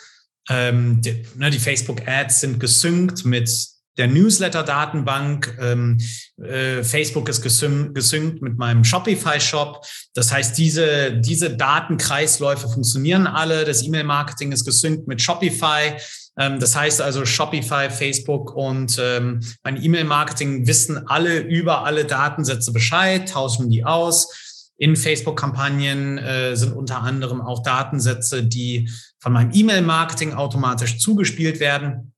[0.48, 3.50] Ähm, die, ne, die Facebook-Ads sind gesynkt mit
[3.96, 5.59] der Newsletter-Datenbank.
[5.61, 5.98] Ähm,
[6.42, 9.85] äh, Facebook ist gesyn gesynkt mit meinem Shopify-Shop.
[10.14, 13.64] Das heißt, diese, diese Datenkreisläufe funktionieren alle.
[13.64, 15.96] Das E-Mail-Marketing ist gesynkt mit Shopify.
[16.37, 22.72] Ähm, das heißt also, Shopify, Facebook und ähm, mein E-Mail-Marketing wissen alle über alle Datensätze
[22.72, 24.70] Bescheid, tauschen die aus.
[24.76, 32.13] In Facebook-Kampagnen äh, sind unter anderem auch Datensätze, die von meinem E-Mail-Marketing automatisch zugespielt werden.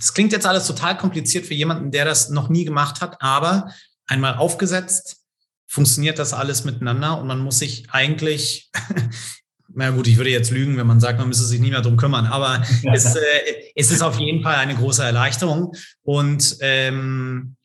[0.00, 3.70] Das klingt jetzt alles total kompliziert für jemanden, der das noch nie gemacht hat, aber
[4.06, 5.18] einmal aufgesetzt,
[5.66, 8.70] funktioniert das alles miteinander und man muss sich eigentlich,
[9.68, 11.98] na gut, ich würde jetzt lügen, wenn man sagt, man müsste sich nie mehr drum
[11.98, 13.20] kümmern, aber es, äh,
[13.76, 17.56] es ist auf jeden Fall eine große Erleichterung und ähm,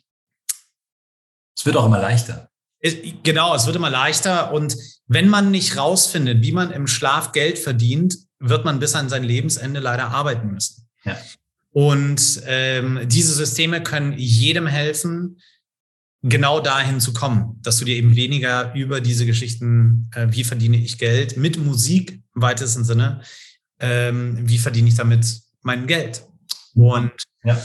[1.58, 2.50] es wird auch immer leichter.
[2.80, 4.76] Es, genau, es wird immer leichter und
[5.08, 9.24] wenn man nicht rausfindet, wie man im Schlaf Geld verdient, wird man bis an sein
[9.24, 10.88] Lebensende leider arbeiten müssen.
[11.06, 11.18] Ja.
[11.76, 15.42] Und ähm, diese Systeme können jedem helfen,
[16.24, 20.78] genau dahin zu kommen, dass du dir eben weniger über diese Geschichten, äh, wie verdiene
[20.78, 23.20] ich Geld mit Musik im weitesten Sinne,
[23.82, 26.24] ähm, wie verdiene ich damit mein Geld.
[26.76, 27.12] Und
[27.44, 27.62] ja.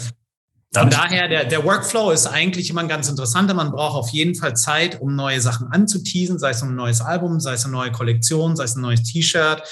[0.75, 3.55] Von daher, der, der Workflow ist eigentlich immer ein ganz interessanter.
[3.55, 7.39] Man braucht auf jeden Fall Zeit, um neue Sachen anzuteasen, sei es ein neues Album,
[7.39, 9.63] sei es eine neue Kollektion, sei es ein neues T-Shirt,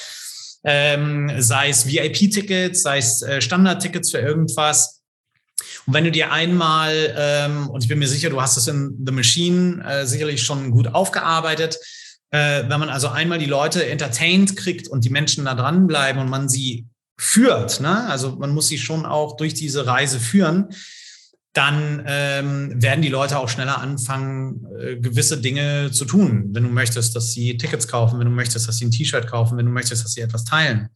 [0.71, 5.01] ähm, sei es VIP-Tickets, sei es äh, Standard-Tickets für irgendwas.
[5.87, 9.03] Und wenn du dir einmal, ähm, und ich bin mir sicher, du hast es in
[9.07, 11.79] The Machine äh, sicherlich schon gut aufgearbeitet,
[12.31, 16.29] äh, wenn man also einmal die Leute entertained kriegt und die Menschen da dranbleiben und
[16.29, 16.87] man sie
[17.19, 18.07] führt, ne?
[18.07, 20.69] also man muss sie schon auch durch diese Reise führen,
[21.59, 26.51] dann ähm, werden die Leute auch schneller anfangen, äh, gewisse Dinge zu tun.
[26.53, 29.59] Wenn du möchtest, dass sie Tickets kaufen, wenn du möchtest, dass sie ein T-Shirt kaufen,
[29.59, 30.89] wenn du möchtest, dass sie etwas teilen.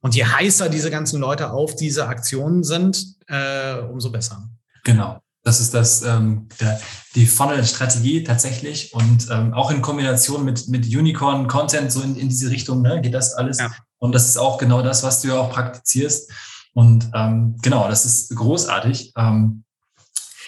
[0.00, 4.48] Und je heißer diese ganzen Leute auf diese Aktionen sind, äh, umso besser.
[4.84, 5.20] Genau.
[5.42, 6.80] Das ist das, ähm, der,
[7.14, 12.50] die Funnel-Strategie tatsächlich und ähm, auch in Kombination mit, mit Unicorn-Content, so in, in diese
[12.50, 13.58] Richtung, ne, geht das alles.
[13.58, 13.70] Ja.
[13.98, 16.32] Und das ist auch genau das, was du ja auch praktizierst.
[16.72, 19.12] Und ähm, genau, das ist großartig.
[19.16, 19.64] Ähm,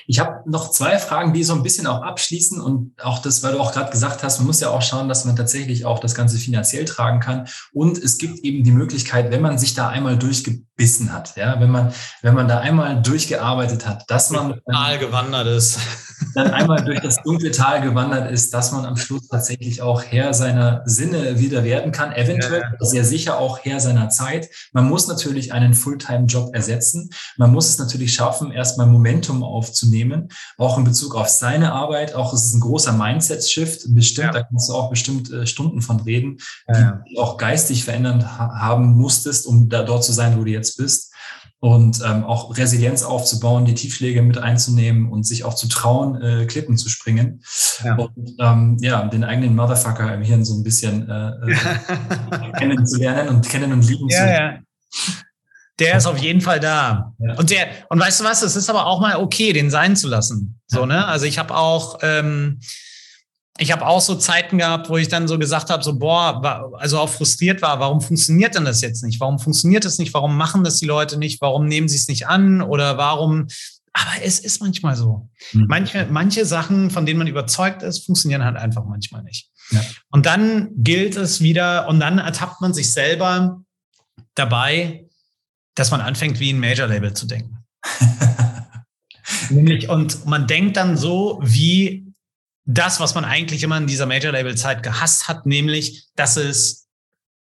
[0.07, 3.53] ich habe noch zwei Fragen, die so ein bisschen auch abschließen und auch das, weil
[3.53, 6.15] du auch gerade gesagt hast, man muss ja auch schauen, dass man tatsächlich auch das
[6.15, 7.47] Ganze finanziell tragen kann.
[7.73, 10.19] Und es gibt eben die Möglichkeit, wenn man sich da einmal
[10.81, 15.47] durchgebissen hat, ja, wenn man, wenn man da einmal durchgearbeitet hat, dass man Tal gewandert
[15.47, 15.79] ist,
[16.35, 20.35] dann einmal durch das dunkle Tal gewandert ist, dass man am Schluss tatsächlich auch Herr
[20.35, 22.87] seiner Sinne wieder werden kann, eventuell ja.
[22.87, 24.49] sehr sicher auch Herr seiner Zeit.
[24.73, 27.11] Man muss natürlich einen Fulltime-Job ersetzen.
[27.37, 32.15] Man muss es natürlich schaffen, erstmal Momentum aufzunehmen nehmen, auch in Bezug auf seine Arbeit.
[32.15, 34.33] Auch es ist ein großer Mindset-Shift, bestimmt, ja.
[34.33, 36.39] da kannst du auch bestimmt äh, Stunden von reden,
[36.69, 37.03] ja.
[37.09, 40.51] die du auch geistig verändert ha haben musstest, um da dort zu sein, wo du
[40.51, 41.13] jetzt bist.
[41.63, 46.47] Und ähm, auch Resilienz aufzubauen, die Tiefschläge mit einzunehmen und sich auch zu trauen, äh,
[46.47, 47.43] Klippen zu springen.
[47.85, 47.97] Ja.
[47.97, 53.47] Und ähm, ja, den eigenen Motherfucker im Hirn so ein bisschen äh, äh, kennenzulernen und
[53.47, 54.59] kennen und lieben ja, zu ja.
[55.81, 57.13] Der ist auf jeden Fall da.
[57.19, 57.35] Ja.
[57.35, 60.09] Und der, und weißt du was, es ist aber auch mal okay, den sein zu
[60.09, 60.61] lassen.
[60.67, 61.07] So, ne?
[61.07, 62.61] Also ich habe auch, ähm,
[63.61, 66.99] ich habe auch so Zeiten gehabt, wo ich dann so gesagt habe, so, boah, also
[66.99, 69.21] auch frustriert war, warum funktioniert denn das jetzt nicht?
[69.21, 70.15] Warum funktioniert das nicht?
[70.15, 71.43] Warum machen das die Leute nicht?
[71.43, 72.63] Warum nehmen sie es nicht an?
[72.63, 73.49] Oder warum?
[73.93, 75.29] Aber es ist manchmal so.
[75.53, 75.67] Mhm.
[75.69, 79.51] Manche, manche Sachen, von denen man überzeugt ist, funktionieren halt einfach manchmal nicht.
[79.73, 79.83] Ja.
[80.11, 83.61] Und dann gilt es wieder, und dann ertappt man sich selber
[84.35, 85.07] dabei,
[85.75, 87.59] dass man anfängt, wie ein Major-Label zu denken.
[89.51, 92.10] Nämlich, und man denkt dann so, wie
[92.75, 96.89] das, was man eigentlich immer in dieser Major-Label-Zeit gehasst hat, nämlich, dass es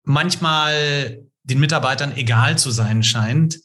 [0.04, 3.60] manchmal den Mitarbeitern egal zu sein scheint,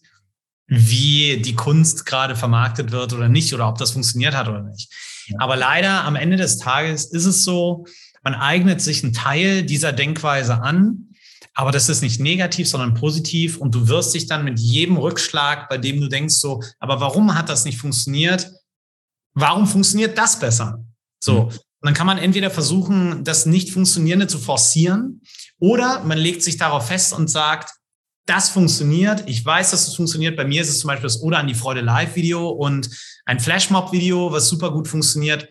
[0.67, 4.93] wie die Kunst gerade vermarktet wird oder nicht, oder ob das funktioniert hat oder nicht.
[5.39, 7.87] Aber leider am Ende des Tages ist es so,
[8.23, 11.13] man eignet sich einen Teil dieser Denkweise an
[11.55, 13.59] aber das ist nicht negativ, sondern positiv.
[13.59, 17.35] Und du wirst dich dann mit jedem Rückschlag, bei dem du denkst so, aber warum
[17.35, 18.51] hat das nicht funktioniert?
[19.35, 20.85] Warum funktioniert das besser?
[21.23, 21.45] So.
[21.45, 21.49] Mhm.
[21.49, 25.23] Und dann kann man entweder versuchen, das nicht funktionierende zu forcieren
[25.59, 27.71] oder man legt sich darauf fest und sagt,
[28.27, 29.25] das funktioniert.
[29.27, 30.37] Ich weiß, dass es funktioniert.
[30.37, 32.89] Bei mir ist es zum Beispiel das Oder an die Freude Live-Video und
[33.25, 35.49] ein Flashmob-Video, was super gut funktioniert.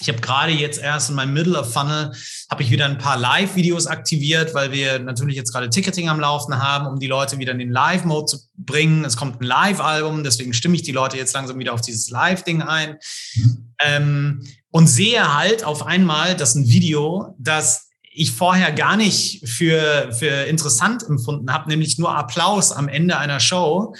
[0.00, 2.12] Ich habe gerade jetzt erst in meinem Middle of Funnel
[2.50, 6.62] habe ich wieder ein paar Live-Videos aktiviert, weil wir natürlich jetzt gerade Ticketing am Laufen
[6.62, 9.04] haben, um die Leute wieder in den Live-Mode zu bringen.
[9.04, 12.62] Es kommt ein Live-Album, deswegen stimme ich die Leute jetzt langsam wieder auf dieses Live-Ding
[12.62, 12.98] ein.
[13.36, 13.74] Mhm.
[13.80, 14.46] Ähm,
[14.76, 20.44] und sehe halt auf einmal, dass ein Video, das ich vorher gar nicht für, für
[20.48, 23.94] interessant empfunden habe, nämlich nur Applaus am Ende einer Show,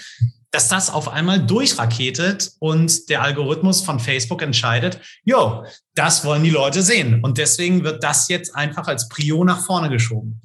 [0.51, 6.51] dass das auf einmal durchraketet und der Algorithmus von Facebook entscheidet, jo, das wollen die
[6.51, 7.23] Leute sehen.
[7.23, 10.43] Und deswegen wird das jetzt einfach als Prio nach vorne geschoben.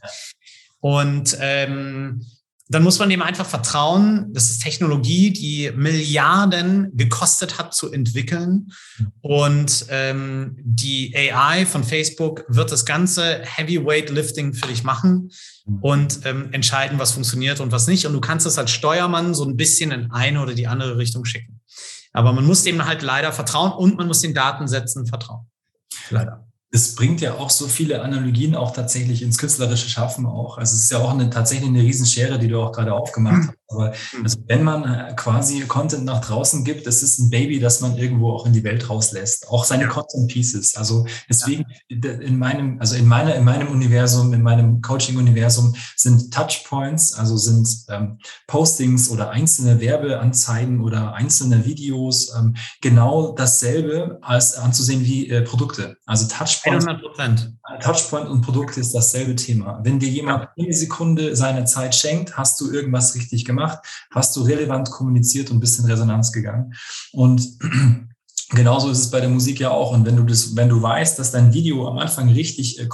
[0.80, 2.24] Und ähm,
[2.74, 4.32] dann muss man dem einfach vertrauen.
[4.32, 8.72] Das ist Technologie, die Milliarden gekostet hat zu entwickeln.
[9.20, 15.30] Und ähm, die AI von Facebook wird das ganze Heavyweight Lifting für dich machen
[15.80, 18.06] und ähm, entscheiden, was funktioniert und was nicht.
[18.06, 21.24] Und du kannst es als Steuermann so ein bisschen in eine oder die andere Richtung
[21.24, 21.60] schicken.
[22.12, 25.46] Aber man muss dem halt leider vertrauen und man muss den Datensätzen vertrauen.
[26.10, 30.56] Leider es bringt ja auch so viele Analogien auch tatsächlich ins künstlerische Schaffen auch.
[30.56, 33.48] Also es ist ja auch eine, tatsächlich eine Riesenschere, die du auch gerade aufgemacht mhm.
[33.48, 33.58] hast.
[33.72, 37.80] Aber also wenn man äh, quasi Content nach draußen gibt, das ist ein Baby, das
[37.80, 39.48] man irgendwo auch in die Welt rauslässt.
[39.48, 39.88] Auch seine ja.
[39.88, 40.76] Content Pieces.
[40.76, 47.14] Also deswegen in meinem, also in meiner, in meinem Universum, in meinem Coaching-Universum sind Touchpoints,
[47.14, 55.04] also sind ähm, Postings oder einzelne Werbeanzeigen oder einzelne Videos ähm, genau dasselbe als anzusehen
[55.04, 55.96] wie äh, Produkte.
[56.06, 56.86] Also Touchpoints.
[56.86, 59.80] 100 Touchpoint und Produkt ist dasselbe Thema.
[59.82, 63.78] Wenn dir jemand eine Sekunde seine Zeit schenkt, hast du irgendwas richtig gemacht
[64.10, 66.74] hast du relevant kommuniziert und bist in Resonanz gegangen.
[67.12, 67.58] Und
[68.54, 69.92] Genauso ist es bei der Musik ja auch.
[69.92, 72.86] Und wenn du das, wenn du weißt, dass dein Video am Anfang richtig äh,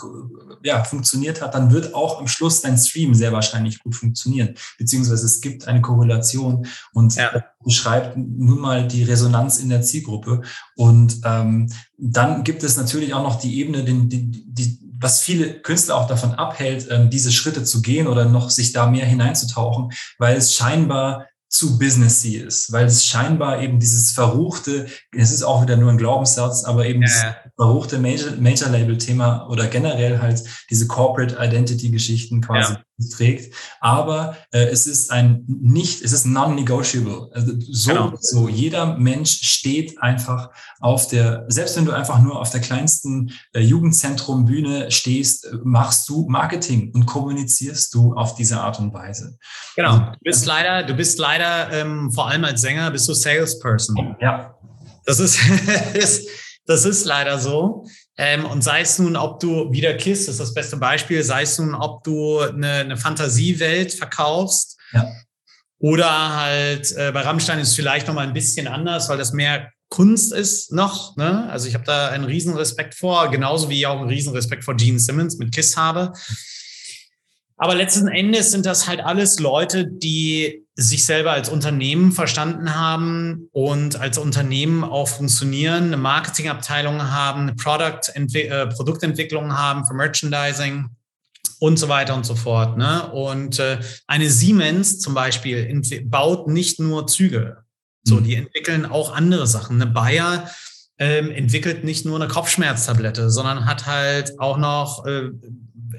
[0.63, 4.55] ja, funktioniert hat, dann wird auch am Schluss dein Stream sehr wahrscheinlich gut funktionieren.
[4.79, 7.45] Beziehungsweise es gibt eine Korrelation und ja.
[7.65, 10.43] beschreibt nun mal die Resonanz in der Zielgruppe.
[10.77, 15.61] Und ähm, dann gibt es natürlich auch noch die Ebene, die, die, die was viele
[15.61, 19.93] Künstler auch davon abhält, ähm, diese Schritte zu gehen oder noch sich da mehr hineinzutauchen,
[20.19, 25.63] weil es scheinbar zu businessy ist, weil es scheinbar eben dieses verruchte, es ist auch
[25.63, 27.37] wieder nur ein Glaubenssatz, aber eben ja, ja.
[27.57, 33.55] verruchte Major-Label-Thema oder generell halt diese Corporate Identity-Geschichten quasi ja trägt.
[33.81, 37.31] Aber äh, es ist ein nicht, es ist non-negotiable.
[37.33, 38.13] Also so, genau.
[38.21, 43.33] so jeder Mensch steht einfach auf der, selbst wenn du einfach nur auf der kleinsten
[43.53, 48.93] äh, Jugendzentrum Bühne stehst, äh, machst du Marketing und kommunizierst du auf diese Art und
[48.93, 49.39] Weise.
[49.77, 49.93] Genau.
[49.93, 54.17] Also, du bist leider, du bist leider ähm, vor allem als Sänger bist du Salesperson.
[54.21, 54.55] Ja.
[55.05, 55.39] Das ist,
[56.67, 57.87] das ist leider so.
[58.19, 61.43] Ähm, und sei es nun, ob du wieder Kiss, das ist das beste Beispiel, sei
[61.43, 65.09] es nun, ob du eine, eine Fantasiewelt verkaufst ja.
[65.79, 69.71] oder halt äh, bei Rammstein ist es vielleicht nochmal ein bisschen anders, weil das mehr
[69.89, 71.17] Kunst ist noch.
[71.17, 71.49] Ne?
[71.49, 74.65] Also ich habe da einen riesen Respekt vor, genauso wie ich auch einen riesen Respekt
[74.65, 76.13] vor Gene Simmons mit Kiss habe.
[77.59, 83.49] Aber letzten Endes sind das halt alles Leute, die sich selber als Unternehmen verstanden haben
[83.51, 90.89] und als Unternehmen auch funktionieren, eine Marketingabteilung haben, eine Product äh, Produktentwicklung haben für Merchandising
[91.59, 92.79] und so weiter und so fort.
[92.79, 93.11] Ne?
[93.11, 97.65] Und äh, eine Siemens zum Beispiel baut nicht nur Züge.
[98.05, 98.25] So, mhm.
[98.25, 99.83] die entwickeln auch andere Sachen.
[99.83, 100.49] Eine Bayer
[100.99, 105.31] ähm, entwickelt nicht nur eine Kopfschmerztablette, sondern hat halt auch noch äh,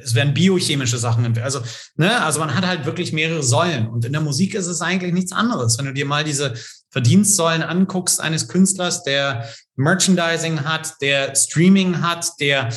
[0.03, 1.61] es werden biochemische Sachen, also,
[1.95, 3.87] ne, also man hat halt wirklich mehrere Säulen.
[3.87, 5.77] Und in der Musik ist es eigentlich nichts anderes.
[5.77, 6.53] Wenn du dir mal diese
[6.91, 12.69] Verdienstsäulen anguckst eines Künstlers, der Merchandising hat, der Streaming hat, der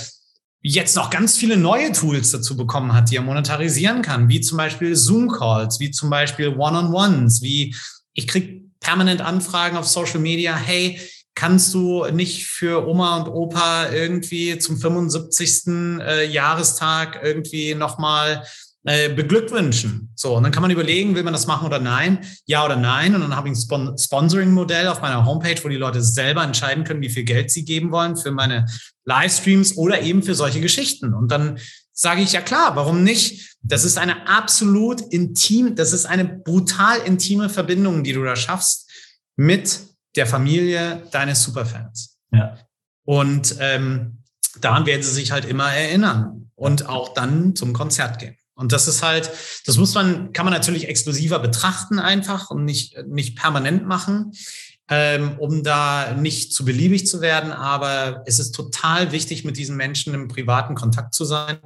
[0.62, 4.58] jetzt noch ganz viele neue Tools dazu bekommen hat, die er monetarisieren kann, wie zum
[4.58, 7.74] Beispiel Zoom-Calls, wie zum Beispiel One-on-Ones, wie
[8.14, 11.00] ich krieg permanent Anfragen auf Social Media, hey,
[11.34, 16.00] kannst du nicht für Oma und Opa irgendwie zum 75.
[16.00, 18.44] Äh, Jahrestag irgendwie nochmal
[18.84, 20.10] äh, beglückwünschen.
[20.16, 23.14] So, und dann kann man überlegen, will man das machen oder nein, ja oder nein.
[23.14, 26.84] Und dann habe ich ein Spon Sponsoring-Modell auf meiner Homepage, wo die Leute selber entscheiden
[26.84, 28.66] können, wie viel Geld sie geben wollen für meine
[29.04, 31.14] Livestreams oder eben für solche Geschichten.
[31.14, 31.58] Und dann
[31.92, 33.56] sage ich ja klar, warum nicht?
[33.62, 38.90] Das ist eine absolut intim, das ist eine brutal intime Verbindung, die du da schaffst
[39.36, 39.78] mit
[40.16, 42.18] der Familie deines Superfans.
[42.32, 42.58] Ja.
[43.04, 44.18] Und ähm,
[44.60, 48.36] daran werden sie sich halt immer erinnern und auch dann zum Konzert gehen.
[48.54, 49.30] Und das ist halt,
[49.66, 54.32] das muss man, kann man natürlich exklusiver betrachten einfach und nicht, nicht permanent machen,
[54.88, 57.50] ähm, um da nicht zu beliebig zu werden.
[57.50, 61.58] Aber es ist total wichtig, mit diesen Menschen im privaten Kontakt zu sein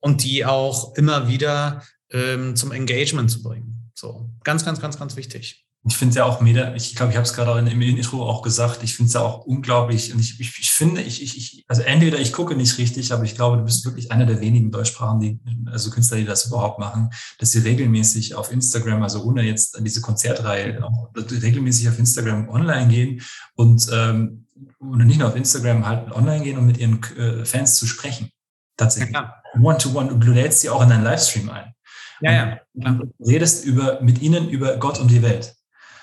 [0.00, 3.92] und die auch immer wieder ähm, zum Engagement zu bringen.
[3.94, 5.66] So, ganz, ganz, ganz, ganz wichtig.
[5.84, 7.82] Ich finde es ja auch mega, ich glaube, ich habe es gerade auch in, im
[7.82, 11.22] Intro auch gesagt, ich finde es ja auch unglaublich und ich, ich, ich finde, ich,
[11.22, 14.40] ich, also entweder ich gucke nicht richtig, aber ich glaube, du bist wirklich einer der
[14.40, 19.24] wenigen Deutschsprachen, die, also Künstler, die das überhaupt machen, dass sie regelmäßig auf Instagram, also
[19.24, 23.22] ohne jetzt an diese Konzertreihe, auch regelmäßig auf Instagram online gehen
[23.56, 24.46] und, ähm,
[24.78, 28.30] und nicht nur auf Instagram halt online gehen und mit ihren äh, Fans zu sprechen
[28.76, 29.16] tatsächlich.
[29.60, 30.12] One-to-one.
[30.12, 30.18] -one.
[30.18, 31.74] Du lädst sie auch in deinen Livestream ein.
[32.20, 32.60] Ja, ja.
[32.74, 35.54] Du redest über, mit ihnen über Gott und die Welt.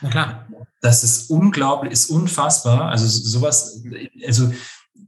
[0.01, 0.47] Na klar.
[0.81, 2.89] Das ist unglaublich, ist unfassbar.
[2.89, 3.83] Also sowas,
[4.25, 4.51] also,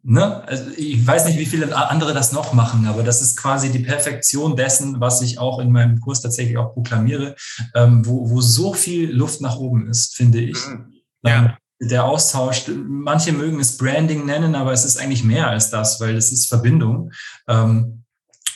[0.04, 3.72] ne, also ich weiß nicht, wie viele andere das noch machen, aber das ist quasi
[3.72, 7.36] die Perfektion dessen, was ich auch in meinem Kurs tatsächlich auch proklamiere,
[7.74, 10.58] ähm, wo, wo so viel Luft nach oben ist, finde ich.
[10.68, 10.94] Mhm.
[11.24, 11.36] Ja.
[11.38, 16.00] Ähm, der Austausch, manche mögen es Branding nennen, aber es ist eigentlich mehr als das,
[16.00, 17.12] weil es ist Verbindung.
[17.48, 18.04] Ähm,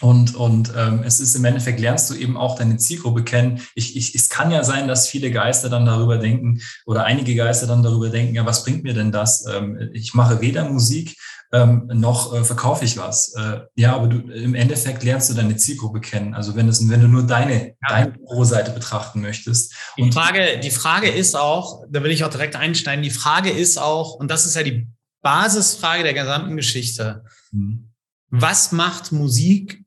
[0.01, 3.61] und, und ähm, es ist im Endeffekt, lernst du eben auch deine Zielgruppe kennen.
[3.75, 7.67] Ich, ich, es kann ja sein, dass viele Geister dann darüber denken oder einige Geister
[7.67, 9.45] dann darüber denken, ja, was bringt mir denn das?
[9.45, 11.15] Ähm, ich mache weder Musik
[11.55, 13.33] ähm, noch äh, verkaufe ich was.
[13.35, 16.33] Äh, ja, aber du, im Endeffekt lernst du deine Zielgruppe kennen.
[16.33, 17.73] Also wenn, es, wenn du nur deine, ja.
[17.87, 19.73] deine Pro-Seite betrachten möchtest.
[19.97, 23.77] Die Frage, die Frage ist auch, da will ich auch direkt einsteigen, die Frage ist
[23.77, 24.87] auch, und das ist ja die
[25.21, 27.23] Basisfrage der gesamten Geschichte.
[27.51, 27.91] Hm.
[28.29, 29.84] Was macht Musik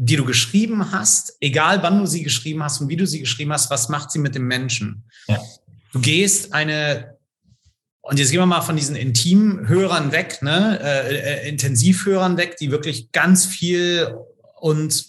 [0.00, 3.52] die du geschrieben hast, egal wann du sie geschrieben hast und wie du sie geschrieben
[3.52, 5.04] hast, was macht sie mit dem Menschen?
[5.26, 5.42] Ja.
[5.92, 7.16] Du gehst eine,
[8.00, 12.70] und jetzt gehen wir mal von diesen Intimhörern weg, ne, äh, äh, Intensivhörern weg, die
[12.70, 14.16] wirklich ganz viel
[14.60, 15.04] und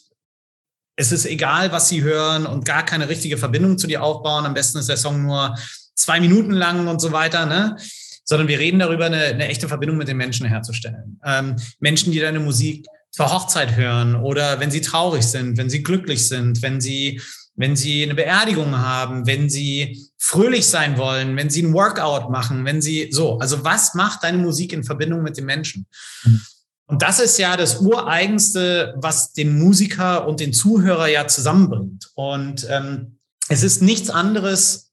[0.95, 4.45] es ist egal, was sie hören und gar keine richtige Verbindung zu dir aufbauen.
[4.45, 5.55] Am besten ist der Song nur
[5.93, 7.77] zwei Minuten lang und so weiter, ne?
[8.25, 11.19] Sondern wir reden darüber, eine, eine echte Verbindung mit den Menschen herzustellen.
[11.23, 15.84] Ähm, Menschen, die deine Musik zur Hochzeit hören oder wenn sie traurig sind, wenn sie
[15.84, 17.22] glücklich sind, wenn sie,
[17.55, 22.66] wenn sie eine Beerdigung haben, wenn sie fröhlich sein wollen, wenn sie ein Workout machen,
[22.66, 23.39] wenn sie so.
[23.39, 25.88] Also was macht deine Musik in Verbindung mit den Menschen?
[26.24, 26.41] Mhm.
[26.86, 32.10] Und das ist ja das Ureigenste, was den Musiker und den Zuhörer ja zusammenbringt.
[32.16, 34.91] Und ähm, es ist nichts anderes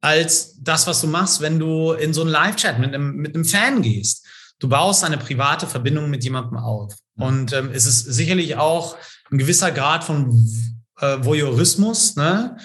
[0.00, 3.44] als das, was du machst, wenn du in so einen Live-Chat mit einem, mit einem
[3.44, 4.26] Fan gehst.
[4.58, 6.94] Du baust eine private Verbindung mit jemandem auf.
[7.16, 8.96] Und ähm, es ist sicherlich auch
[9.30, 10.30] ein gewisser Grad von
[11.00, 12.56] äh, Voyeurismus, ne?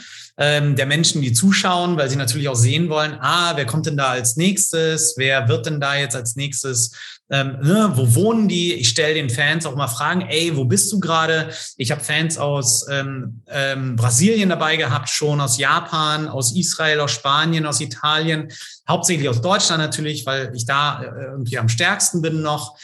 [0.41, 3.95] Ähm, der Menschen, die zuschauen, weil sie natürlich auch sehen wollen, ah, wer kommt denn
[3.95, 5.13] da als nächstes?
[5.15, 6.93] Wer wird denn da jetzt als nächstes?
[7.29, 8.73] Ähm, ne, wo wohnen die?
[8.73, 11.51] Ich stelle den Fans auch mal Fragen, ey, wo bist du gerade?
[11.77, 17.11] Ich habe Fans aus ähm, ähm, Brasilien dabei gehabt, schon aus Japan, aus Israel, aus
[17.11, 18.51] Spanien, aus Italien,
[18.89, 22.79] hauptsächlich aus Deutschland natürlich, weil ich da äh, irgendwie am stärksten bin noch.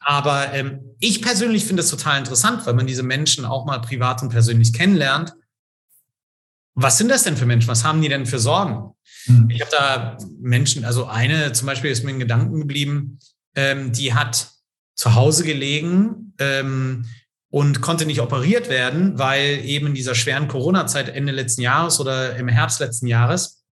[0.00, 4.22] Aber ähm, ich persönlich finde es total interessant, weil man diese Menschen auch mal privat
[4.22, 5.34] und persönlich kennenlernt
[6.74, 7.68] was sind das denn für Menschen?
[7.68, 8.94] Was haben die denn für Sorgen?
[9.24, 9.48] Hm.
[9.50, 13.18] Ich habe da Menschen, also eine zum Beispiel ist mir in Gedanken geblieben,
[13.54, 14.50] ähm, die hat
[14.96, 17.06] zu Hause gelegen ähm,
[17.50, 22.36] und konnte nicht operiert werden, weil eben in dieser schweren Corona-Zeit Ende letzten Jahres oder
[22.36, 23.64] im Herbst letzten Jahres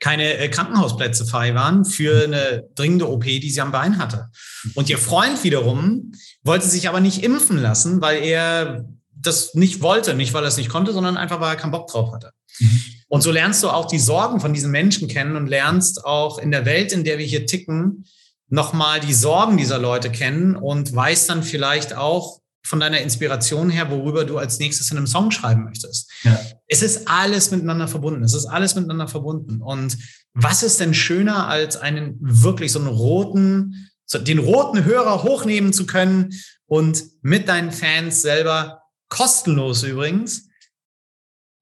[0.00, 4.28] keine äh, Krankenhausplätze frei waren für eine dringende OP, die sie am Bein hatte.
[4.74, 6.12] Und ihr Freund wiederum
[6.42, 8.86] wollte sich aber nicht impfen lassen, weil er
[9.26, 11.88] das nicht wollte, nicht weil er es nicht konnte, sondern einfach weil er keinen Bock
[11.88, 12.32] drauf hatte.
[12.58, 12.80] Mhm.
[13.08, 16.50] Und so lernst du auch die Sorgen von diesen Menschen kennen und lernst auch in
[16.50, 18.04] der Welt, in der wir hier ticken,
[18.48, 23.90] nochmal die Sorgen dieser Leute kennen und weißt dann vielleicht auch von deiner Inspiration her,
[23.90, 26.10] worüber du als nächstes in einem Song schreiben möchtest.
[26.24, 26.38] Ja.
[26.66, 28.24] Es ist alles miteinander verbunden.
[28.24, 29.62] Es ist alles miteinander verbunden.
[29.62, 29.96] Und
[30.34, 35.86] was ist denn schöner, als einen wirklich so einen roten, den roten Hörer hochnehmen zu
[35.86, 36.34] können
[36.66, 40.48] und mit deinen Fans selber kostenlos übrigens,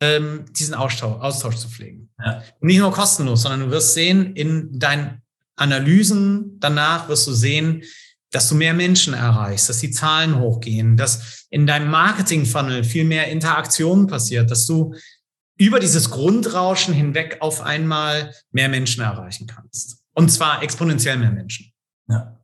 [0.01, 2.11] ähm, diesen Austausch, Austausch zu pflegen.
[2.19, 2.43] Ja.
[2.61, 5.23] Nicht nur kostenlos, sondern du wirst sehen, in deinen
[5.57, 7.83] Analysen danach wirst du sehen,
[8.31, 13.29] dass du mehr Menschen erreichst, dass die Zahlen hochgehen, dass in deinem Marketing-Funnel viel mehr
[13.29, 14.95] Interaktion passiert, dass du
[15.57, 20.03] über dieses Grundrauschen hinweg auf einmal mehr Menschen erreichen kannst.
[20.15, 21.73] Und zwar exponentiell mehr Menschen.
[22.09, 22.41] Ja.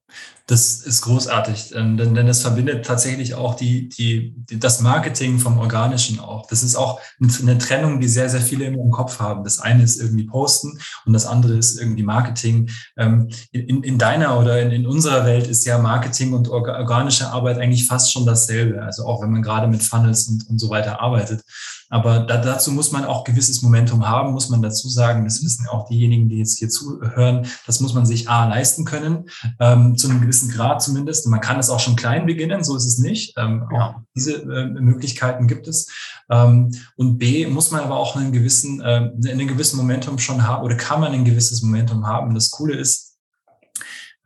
[0.51, 5.59] Das ist großartig, ähm, denn, denn es verbindet tatsächlich auch die, die, das Marketing vom
[5.59, 6.49] Organischen auch.
[6.49, 9.45] Das ist auch eine Trennung, die sehr, sehr viele immer im Kopf haben.
[9.45, 12.69] Das eine ist irgendwie Posten und das andere ist irgendwie Marketing.
[12.97, 17.59] Ähm, in, in deiner oder in, in unserer Welt ist ja Marketing und organische Arbeit
[17.59, 18.83] eigentlich fast schon dasselbe.
[18.83, 21.45] Also auch wenn man gerade mit Funnels und, und so weiter arbeitet.
[21.91, 25.25] Aber da, dazu muss man auch gewisses Momentum haben, muss man dazu sagen.
[25.25, 27.47] Das wissen auch diejenigen, die jetzt hier zuhören.
[27.67, 29.29] Das muss man sich A leisten können,
[29.59, 31.27] ähm, zu einem gewissen Grad zumindest.
[31.27, 33.35] man kann es auch schon klein beginnen, so ist es nicht.
[33.37, 33.79] Ähm, ja.
[33.79, 35.91] Auch diese äh, Möglichkeiten gibt es.
[36.31, 40.65] Ähm, und B muss man aber auch einen gewissen, äh, einen gewissen Momentum schon haben
[40.65, 42.35] oder kann man ein gewisses Momentum haben.
[42.35, 43.19] Das Coole ist,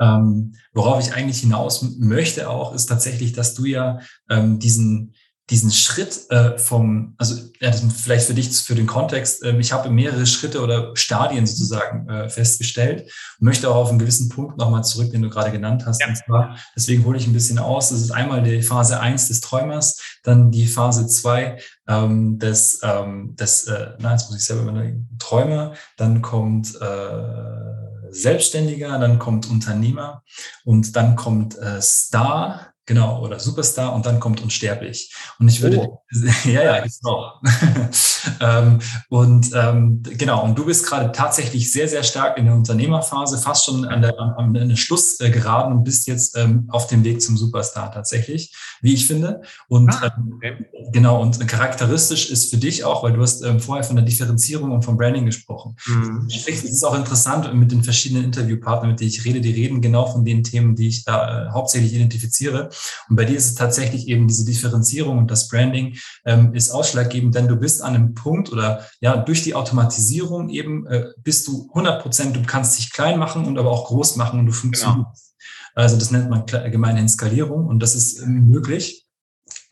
[0.01, 5.15] ähm, worauf ich eigentlich hinaus möchte auch, ist tatsächlich, dass du ja ähm, diesen
[5.51, 9.73] diesen Schritt äh, vom, also ja, das vielleicht für dich für den Kontext, äh, ich
[9.73, 13.03] habe mehrere Schritte oder Stadien sozusagen äh, festgestellt
[13.39, 16.01] und möchte auch auf einen gewissen Punkt nochmal zurück, den du gerade genannt hast.
[16.01, 16.09] Ja.
[16.09, 17.91] Und zwar, deswegen hole ich ein bisschen aus.
[17.91, 23.37] Das ist einmal die Phase 1 des Träumers, dann die Phase 2 ähm, des, ähm,
[23.37, 29.51] des äh, nein, jetzt muss ich selber überlegen, Träumer, dann kommt äh, Selbstständiger, dann kommt
[29.51, 30.23] Unternehmer
[30.65, 35.15] und dann kommt äh, Star Genau, oder Superstar und dann kommt Unsterblich.
[35.39, 36.03] Und ich würde, oh.
[36.45, 37.41] ja, ja, genau.
[38.41, 38.79] ähm,
[39.09, 43.65] und ähm, genau, und du bist gerade tatsächlich sehr, sehr stark in der Unternehmerphase, fast
[43.65, 47.23] schon an der, an, der Schluss äh, geraten und bist jetzt ähm, auf dem Weg
[47.23, 49.41] zum Superstar tatsächlich, wie ich finde.
[49.69, 50.67] Und ah, ähm, okay.
[50.93, 54.73] genau, und charakteristisch ist für dich auch, weil du hast ähm, vorher von der Differenzierung
[54.73, 55.77] und vom Branding gesprochen.
[55.87, 56.29] Mhm.
[56.29, 60.05] Es ist auch interessant mit den verschiedenen Interviewpartnern, mit denen ich rede, die reden genau
[60.05, 62.69] von den Themen, die ich da äh, hauptsächlich identifiziere.
[63.09, 67.35] Und bei dir ist es tatsächlich eben diese Differenzierung und das Branding ähm, ist ausschlaggebend,
[67.35, 71.69] denn du bist an einem Punkt oder ja, durch die Automatisierung eben äh, bist du
[71.71, 74.97] 100 Prozent, du kannst dich klein machen und aber auch groß machen und du funktionierst.
[74.97, 75.15] Genau.
[75.75, 79.05] Also das nennt man gemeinhin Skalierung und das ist ähm, möglich.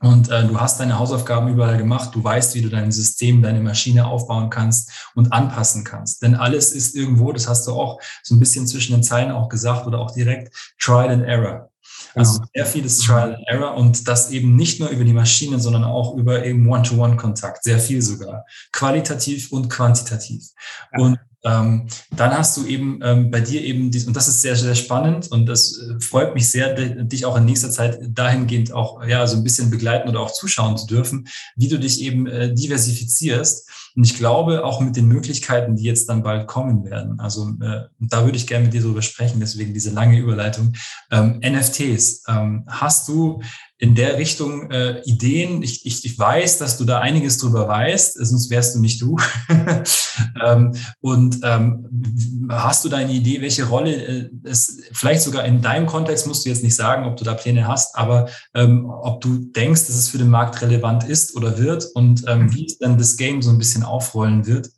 [0.02, 2.10] Und äh, du hast deine Hausaufgaben überall gemacht.
[2.12, 6.22] Du weißt, wie du dein System, deine Maschine aufbauen kannst und anpassen kannst.
[6.22, 9.48] Denn alles ist irgendwo, das hast du auch so ein bisschen zwischen den Zeilen auch
[9.48, 11.70] gesagt oder auch direkt, Trial and Error.
[12.14, 12.50] Also genau.
[12.54, 16.16] sehr vieles Trial and Error und das eben nicht nur über die Maschine, sondern auch
[16.16, 20.44] über eben One-to-One-Kontakt, sehr viel sogar, qualitativ und quantitativ.
[20.92, 21.04] Ja.
[21.04, 24.54] Und ähm, dann hast du eben ähm, bei dir eben dies, und das ist sehr,
[24.54, 29.04] sehr spannend und das äh, freut mich sehr, dich auch in nächster Zeit dahingehend auch
[29.04, 32.54] ja so ein bisschen begleiten oder auch zuschauen zu dürfen, wie du dich eben äh,
[32.54, 33.68] diversifizierst.
[33.94, 37.20] Und ich glaube auch mit den Möglichkeiten, die jetzt dann bald kommen werden.
[37.20, 40.72] Also äh, da würde ich gerne mit dir darüber sprechen, deswegen diese lange Überleitung.
[41.10, 43.40] Ähm, NFTs, ähm, hast du
[43.82, 45.60] in der Richtung äh, Ideen.
[45.64, 49.16] Ich, ich, ich weiß, dass du da einiges drüber weißt, sonst wärst du nicht du.
[50.44, 55.62] ähm, und ähm, hast du da eine Idee, welche Rolle äh, es vielleicht sogar in
[55.62, 59.20] deinem Kontext musst du jetzt nicht sagen, ob du da Pläne hast, aber ähm, ob
[59.20, 62.78] du denkst, dass es für den Markt relevant ist oder wird und ähm, wie es
[62.78, 64.70] dann das Game so ein bisschen aufrollen wird.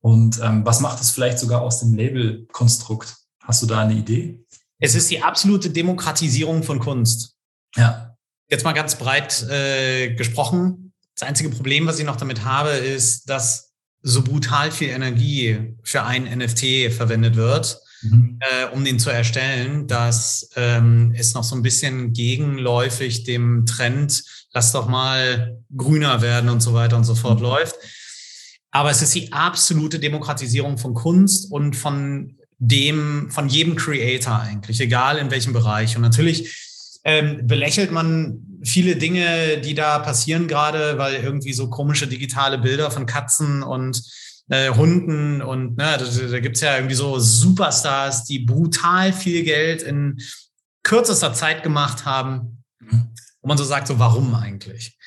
[0.00, 3.16] Und ähm, was macht es vielleicht sogar aus dem Label-Konstrukt?
[3.42, 4.44] Hast du da eine Idee?
[4.78, 7.34] Es ist die absolute Demokratisierung von Kunst.
[7.76, 8.16] Ja
[8.48, 10.92] jetzt mal ganz breit äh, gesprochen.
[11.18, 16.04] Das einzige Problem, was ich noch damit habe, ist, dass so brutal viel Energie für
[16.04, 18.38] ein NFT verwendet wird, mhm.
[18.40, 24.22] äh, um den zu erstellen, dass ähm, es noch so ein bisschen gegenläufig dem Trend,
[24.52, 27.46] lass doch mal grüner werden und so weiter und so fort mhm.
[27.46, 27.76] läuft.
[28.76, 34.78] Aber es ist die absolute Demokratisierung von Kunst und von dem, von jedem Creator eigentlich,
[34.82, 35.96] egal in welchem Bereich.
[35.96, 42.06] Und natürlich ähm, belächelt man viele Dinge, die da passieren gerade, weil irgendwie so komische
[42.06, 44.02] digitale Bilder von Katzen und
[44.50, 49.42] äh, Hunden und ne, da, da gibt es ja irgendwie so Superstars, die brutal viel
[49.42, 50.18] Geld in
[50.82, 52.62] kürzester Zeit gemacht haben.
[53.46, 54.98] Wo man so sagt, so warum eigentlich?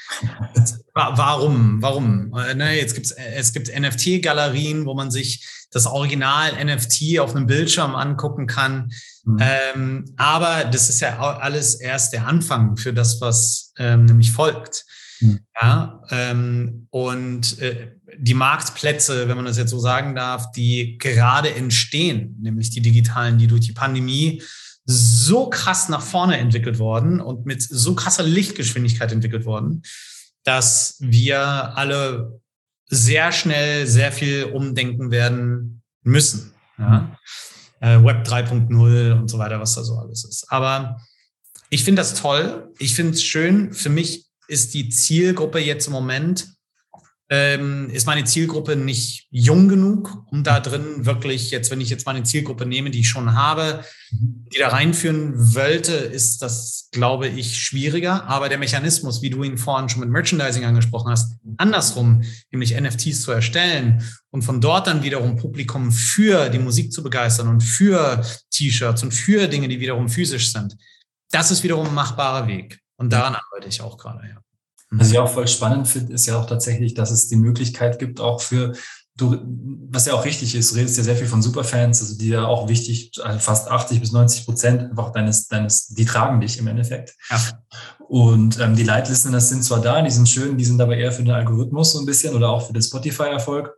[0.94, 1.82] warum?
[1.82, 2.34] Warum?
[2.38, 7.48] Äh, ne, jetzt gibt's, es gibt NFT-Galerien, wo man sich das Original NFT auf einem
[7.48, 8.94] Bildschirm angucken kann.
[9.26, 9.38] Mhm.
[9.42, 14.86] Ähm, aber das ist ja alles erst der Anfang für das, was ähm, nämlich folgt.
[15.20, 15.40] Mhm.
[15.62, 21.54] Ja, ähm, und äh, die Marktplätze, wenn man das jetzt so sagen darf, die gerade
[21.54, 24.42] entstehen, nämlich die digitalen, die durch die Pandemie
[24.92, 29.84] so krass nach vorne entwickelt worden und mit so krasser Lichtgeschwindigkeit entwickelt worden,
[30.44, 32.42] dass wir alle
[32.88, 36.54] sehr schnell sehr viel umdenken werden müssen.
[36.80, 37.16] Ja?
[37.82, 40.52] Äh, Web 3.0 und so weiter, was da so alles ist.
[40.52, 41.00] Aber
[41.70, 42.74] ich finde das toll.
[42.80, 43.74] Ich finde es schön.
[43.74, 46.48] Für mich ist die Zielgruppe jetzt im Moment
[47.32, 52.08] ähm, ist meine Zielgruppe nicht jung genug, um da drin wirklich jetzt, wenn ich jetzt
[52.08, 57.60] meine Zielgruppe nehme, die ich schon habe, die da reinführen wollte, ist das, glaube ich,
[57.60, 58.26] schwieriger.
[58.26, 63.22] Aber der Mechanismus, wie du ihn vorhin schon mit Merchandising angesprochen hast, andersrum, nämlich NFTs
[63.22, 68.26] zu erstellen und von dort dann wiederum Publikum für die Musik zu begeistern und für
[68.50, 70.76] T-Shirts und für Dinge, die wiederum physisch sind,
[71.30, 72.80] das ist wiederum ein machbarer Weg.
[72.98, 74.42] Und daran arbeite ich auch gerade, ja.
[74.92, 78.20] Was ich auch voll spannend finde, ist ja auch tatsächlich, dass es die Möglichkeit gibt,
[78.20, 78.74] auch für,
[79.16, 79.38] du,
[79.92, 82.46] was ja auch richtig ist, du redest ja sehr viel von Superfans, also die ja
[82.46, 86.68] auch wichtig, also fast 80 bis 90 Prozent einfach deines, deines, die tragen dich im
[86.68, 87.14] Endeffekt.
[87.30, 87.40] Ja.
[88.08, 91.12] Und ähm, die Leitlisten, das sind zwar da, die sind schön, die sind aber eher
[91.12, 93.76] für den Algorithmus so ein bisschen oder auch für den Spotify-Erfolg.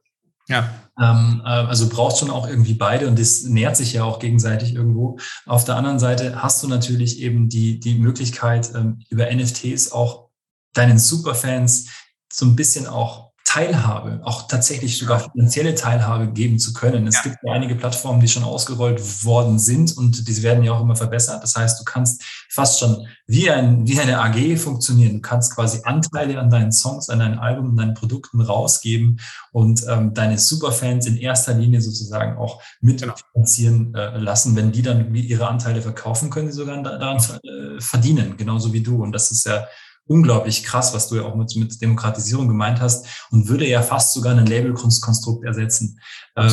[0.47, 0.70] Ja.
[0.99, 4.76] Ähm, äh, also brauchst schon auch irgendwie beide und das nährt sich ja auch gegenseitig
[4.76, 5.18] irgendwo.
[5.45, 10.30] Auf der anderen Seite hast du natürlich eben die, die Möglichkeit, ähm, über NFTs auch
[10.74, 11.88] deinen Superfans
[12.32, 17.05] so ein bisschen auch Teilhabe, auch tatsächlich sogar finanzielle Teilhabe geben zu können.
[17.05, 17.24] Es ja.
[17.24, 20.95] gibt ja einige Plattformen, die schon ausgerollt worden sind und die werden ja auch immer
[20.95, 21.43] verbessert.
[21.43, 25.15] Das heißt, du kannst fast schon wie, ein, wie eine AG funktionieren.
[25.15, 29.19] Du kannst quasi Anteile an deinen Songs, an deinen Alben, an deinen Produkten rausgeben
[29.51, 33.99] und ähm, deine Superfans in erster Linie sozusagen auch mitfinanzieren genau.
[33.99, 34.55] äh, lassen.
[34.55, 39.03] Wenn die dann ihre Anteile verkaufen, können sie sogar daran äh, verdienen, genauso wie du.
[39.03, 39.67] Und das ist ja
[40.12, 44.14] unglaublich krass, was du ja auch mit, mit Demokratisierung gemeint hast und würde ja fast
[44.14, 45.99] sogar ein Labelkonstrukt ersetzen
[46.36, 46.49] äh,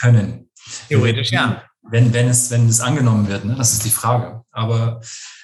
[0.00, 0.48] können.
[0.88, 1.62] Theoretisch, ja.
[1.82, 3.56] Wenn, wenn, es, wenn es angenommen wird, ne?
[3.56, 4.42] das ist die Frage.
[4.52, 5.00] Aber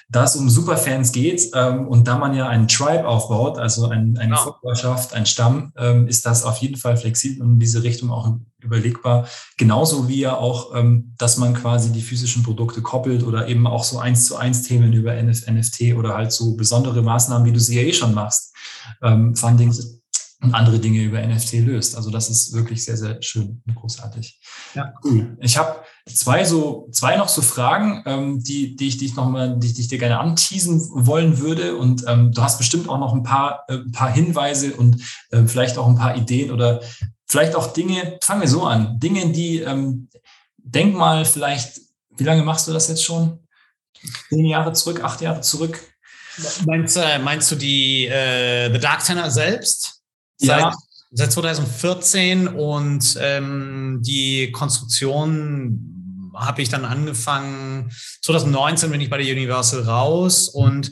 [0.09, 4.17] da es um Superfans geht ähm, und da man ja einen Tribe aufbaut, also ein,
[4.17, 4.37] eine ja.
[4.37, 8.37] Followerschaft, ein Stamm, ähm, ist das auf jeden Fall flexibel und in diese Richtung auch
[8.61, 9.27] überlegbar.
[9.57, 13.83] Genauso wie ja auch, ähm, dass man quasi die physischen Produkte koppelt oder eben auch
[13.83, 17.75] so eins zu eins Themen über NFT oder halt so besondere Maßnahmen, wie du sie
[17.75, 18.53] ja eh schon machst,
[19.01, 19.99] ähm, Fundings
[20.41, 21.95] und andere Dinge über NFT löst.
[21.95, 24.39] Also das ist wirklich sehr, sehr schön und großartig.
[24.75, 24.93] Ja.
[25.03, 25.35] Cool.
[25.41, 29.57] Ich habe zwei so, zwei noch so Fragen, ähm, die, die ich dich noch mal,
[29.57, 31.75] die, die ich dir gerne anteasen wollen würde.
[31.75, 35.45] Und ähm, du hast bestimmt auch noch ein paar, äh, ein paar Hinweise und äh,
[35.47, 36.81] vielleicht auch ein paar Ideen oder
[37.25, 40.07] vielleicht auch Dinge, fangen wir so an, Dinge, die, ähm,
[40.57, 41.81] denk mal vielleicht,
[42.15, 43.39] wie lange machst du das jetzt schon?
[44.29, 45.79] Zehn Jahre zurück, acht Jahre zurück?
[46.65, 49.96] Meinst, äh, meinst du die äh, The Dark Tenor selbst?
[50.37, 50.75] Seit, ja.
[51.11, 57.91] seit 2014 und ähm, die Konstruktion habe ich dann angefangen.
[58.21, 60.91] 2019 bin ich bei der Universal raus und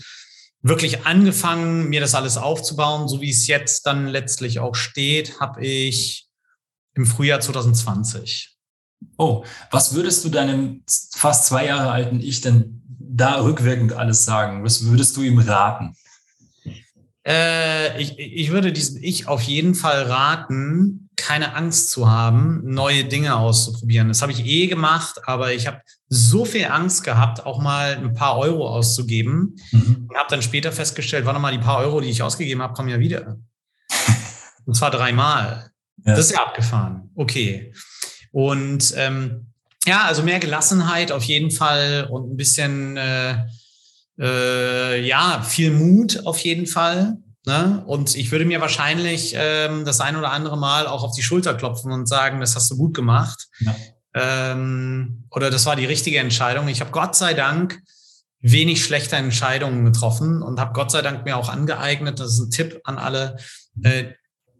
[0.61, 5.63] wirklich angefangen, mir das alles aufzubauen, so wie es jetzt dann letztlich auch steht, habe
[5.63, 6.27] ich
[6.95, 8.55] im Frühjahr 2020.
[9.17, 10.83] Oh, was würdest du deinem
[11.15, 14.63] fast zwei Jahre alten Ich denn da rückwirkend alles sagen?
[14.63, 15.95] Was würdest du ihm raten?
[17.27, 23.05] Äh, ich, ich würde diesem Ich auf jeden Fall raten, keine Angst zu haben, neue
[23.05, 24.09] Dinge auszuprobieren.
[24.09, 28.13] Das habe ich eh gemacht, aber ich habe so viel Angst gehabt, auch mal ein
[28.13, 29.55] paar Euro auszugeben.
[29.71, 30.07] Mhm.
[30.07, 32.89] Und habe dann später festgestellt, warte mal, die paar Euro, die ich ausgegeben habe, kommen
[32.89, 33.37] ja wieder.
[34.65, 35.71] Und zwar dreimal.
[36.05, 36.15] Ja.
[36.15, 37.09] Das ist ja abgefahren.
[37.15, 37.73] Okay.
[38.31, 39.47] Und ähm,
[39.85, 43.45] ja, also mehr Gelassenheit auf jeden Fall und ein bisschen äh,
[44.19, 47.17] äh, ja, viel Mut auf jeden Fall.
[47.45, 47.83] Ne?
[47.85, 51.53] Und ich würde mir wahrscheinlich ähm, das ein oder andere Mal auch auf die Schulter
[51.53, 53.47] klopfen und sagen, das hast du gut gemacht.
[53.59, 53.75] Ja.
[54.15, 56.67] Ähm, oder das war die richtige Entscheidung.
[56.69, 57.81] Ich habe Gott sei Dank
[58.41, 62.51] wenig schlechte Entscheidungen getroffen und habe Gott sei Dank mir auch angeeignet, das ist ein
[62.51, 63.37] Tipp an alle,
[63.83, 64.05] äh,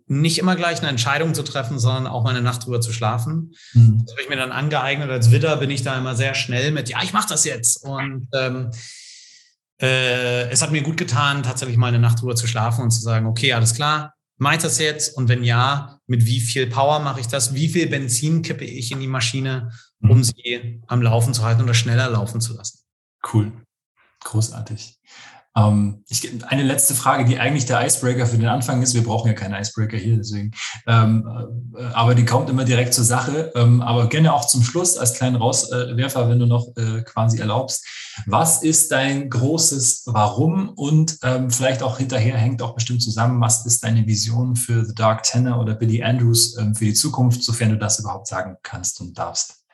[0.07, 3.53] nicht immer gleich eine Entscheidung zu treffen, sondern auch mal eine Nacht drüber zu schlafen.
[3.73, 4.03] Mhm.
[4.05, 5.09] Das habe ich mir dann angeeignet.
[5.09, 7.83] Als Widder bin ich da immer sehr schnell mit, ja, ich mache das jetzt.
[7.83, 8.71] Und ähm,
[9.81, 13.01] äh, es hat mir gut getan, tatsächlich mal eine Nacht drüber zu schlafen und zu
[13.01, 15.17] sagen, okay, alles klar, mache ich das jetzt?
[15.17, 17.53] Und wenn ja, mit wie viel Power mache ich das?
[17.53, 19.71] Wie viel Benzin kippe ich in die Maschine,
[20.01, 20.23] um mhm.
[20.23, 22.79] sie am Laufen zu halten oder schneller laufen zu lassen?
[23.33, 23.51] Cool.
[24.23, 24.99] Großartig.
[25.57, 28.93] Ähm, ich, eine letzte Frage, die eigentlich der Icebreaker für den Anfang ist.
[28.93, 30.51] Wir brauchen ja keine Icebreaker hier, deswegen.
[30.87, 33.51] Ähm, äh, aber die kommt immer direkt zur Sache.
[33.55, 37.85] Ähm, aber gerne auch zum Schluss als kleinen Rauswerfer, wenn du noch äh, quasi erlaubst.
[38.25, 43.65] Was ist dein großes Warum und ähm, vielleicht auch hinterher hängt auch bestimmt zusammen, was
[43.65, 47.69] ist deine Vision für The Dark Tenor oder Billy Andrews ähm, für die Zukunft, sofern
[47.69, 49.64] du das überhaupt sagen kannst und darfst?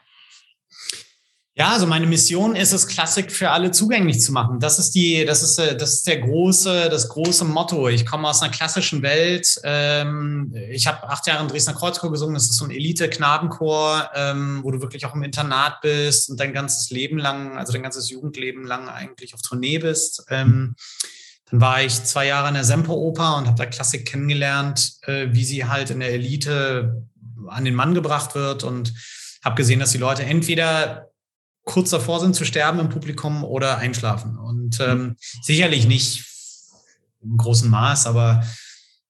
[1.53, 4.61] Ja, also meine Mission ist es, Klassik für alle zugänglich zu machen.
[4.61, 7.89] Das ist die, das ist, äh, das ist der große, das große Motto.
[7.89, 9.59] Ich komme aus einer klassischen Welt.
[9.65, 12.35] Ähm, ich habe acht Jahre in Dresdner Kreuzchor gesungen.
[12.35, 16.53] Das ist so ein Elite-Knabenchor, ähm, wo du wirklich auch im Internat bist und dein
[16.53, 20.23] ganzes Leben lang, also dein ganzes Jugendleben lang eigentlich auf Tournee bist.
[20.29, 20.75] Ähm,
[21.49, 25.43] dann war ich zwei Jahre in der Semperoper und habe da Klassik kennengelernt, äh, wie
[25.43, 27.05] sie halt in der Elite
[27.49, 28.93] an den Mann gebracht wird und
[29.43, 31.10] habe gesehen, dass die Leute entweder
[31.71, 34.37] kurz davor sind zu sterben im Publikum oder einschlafen.
[34.37, 36.25] Und ähm, sicherlich nicht
[37.21, 38.43] im großen Maß, aber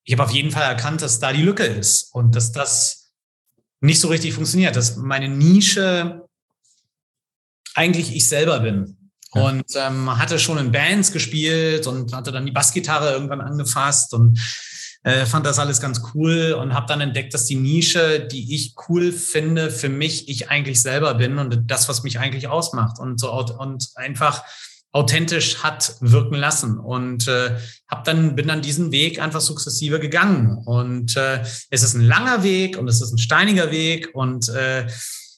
[0.03, 3.11] ich habe auf jeden Fall erkannt, dass da die Lücke ist und dass das
[3.79, 6.27] nicht so richtig funktioniert, dass meine Nische
[7.73, 8.97] eigentlich ich selber bin.
[9.33, 9.49] Ja.
[9.49, 14.37] Und ähm, hatte schon in Bands gespielt und hatte dann die Bassgitarre irgendwann angefasst und
[15.03, 18.75] äh, fand das alles ganz cool und habe dann entdeckt, dass die Nische, die ich
[18.87, 23.19] cool finde, für mich ich eigentlich selber bin und das, was mich eigentlich ausmacht und
[23.19, 24.43] so und einfach
[24.91, 26.77] authentisch hat wirken lassen.
[26.77, 27.57] Und äh,
[27.89, 30.57] habe dann bin dann diesen Weg einfach sukzessive gegangen.
[30.65, 34.87] Und äh, es ist ein langer Weg und es ist ein steiniger Weg und äh,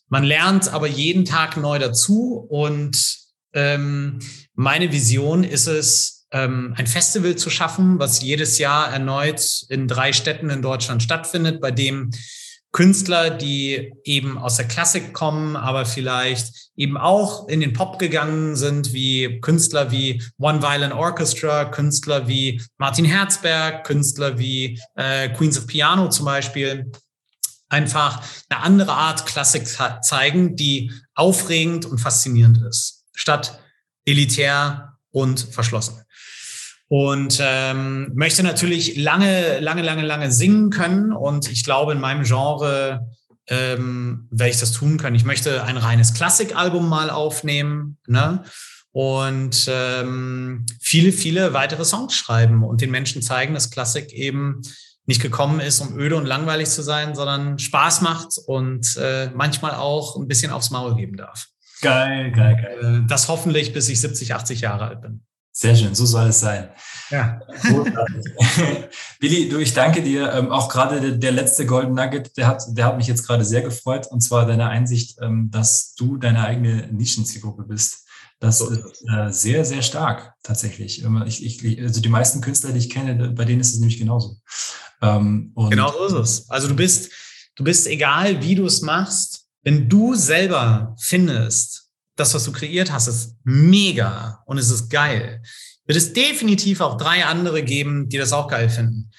[0.09, 2.45] man lernt aber jeden Tag neu dazu.
[2.49, 3.17] Und
[3.53, 4.19] ähm,
[4.55, 10.49] meine Vision ist es ein Festival zu schaffen, was jedes Jahr erneut in drei Städten
[10.49, 12.11] in Deutschland stattfindet, bei dem
[12.71, 18.55] Künstler, die eben aus der Klassik kommen, aber vielleicht eben auch in den Pop gegangen
[18.55, 25.59] sind, wie Künstler wie One Violin Orchestra, Künstler wie Martin Herzberg, Künstler wie äh, Queens
[25.59, 26.91] of Piano zum Beispiel,
[27.69, 29.67] einfach eine andere Art Klassik
[30.01, 33.59] zeigen, die aufregend und faszinierend ist, statt
[34.05, 36.03] elitär und verschlossen
[36.93, 41.11] und ähm, möchte natürlich lange, lange, lange, lange singen können.
[41.11, 43.09] Und ich glaube, in meinem Genre
[43.47, 45.15] ähm, werde ich das tun können.
[45.15, 48.43] Ich möchte ein reines Klassikalbum mal aufnehmen ne?
[48.91, 54.61] und ähm, viele, viele weitere Songs schreiben und den Menschen zeigen, dass Klassik eben
[55.07, 59.73] nicht gekommen ist, um öde und langweilig zu sein, sondern Spaß macht und äh, manchmal
[59.73, 61.47] auch ein bisschen aufs Maul geben darf.
[61.81, 63.01] Geil, geil, geil.
[63.01, 65.23] Äh, das hoffentlich, bis ich 70, 80 Jahre alt bin.
[65.55, 66.69] Sehr schön, so soll es sein.
[67.11, 67.39] Ja.
[69.19, 70.33] Billy, du, ich danke dir.
[70.33, 73.45] Ähm, auch gerade der, der, letzte Golden Nugget, der hat, der hat mich jetzt gerade
[73.45, 74.07] sehr gefreut.
[74.07, 78.07] Und zwar deine Einsicht, ähm, dass du deine eigene Nischenzielgruppe bist.
[78.39, 81.05] Das ist äh, sehr, sehr stark tatsächlich.
[81.27, 84.37] Ich, ich, also die meisten Künstler, die ich kenne, bei denen ist es nämlich genauso.
[85.03, 86.49] Ähm, genau so ist es.
[86.49, 87.11] Also du bist,
[87.55, 91.82] du bist egal, wie du es machst, wenn du selber findest,
[92.15, 95.41] das, was du kreiert hast, ist mega und es ist geil.
[95.85, 99.11] Wird es definitiv auch drei andere geben, die das auch geil finden.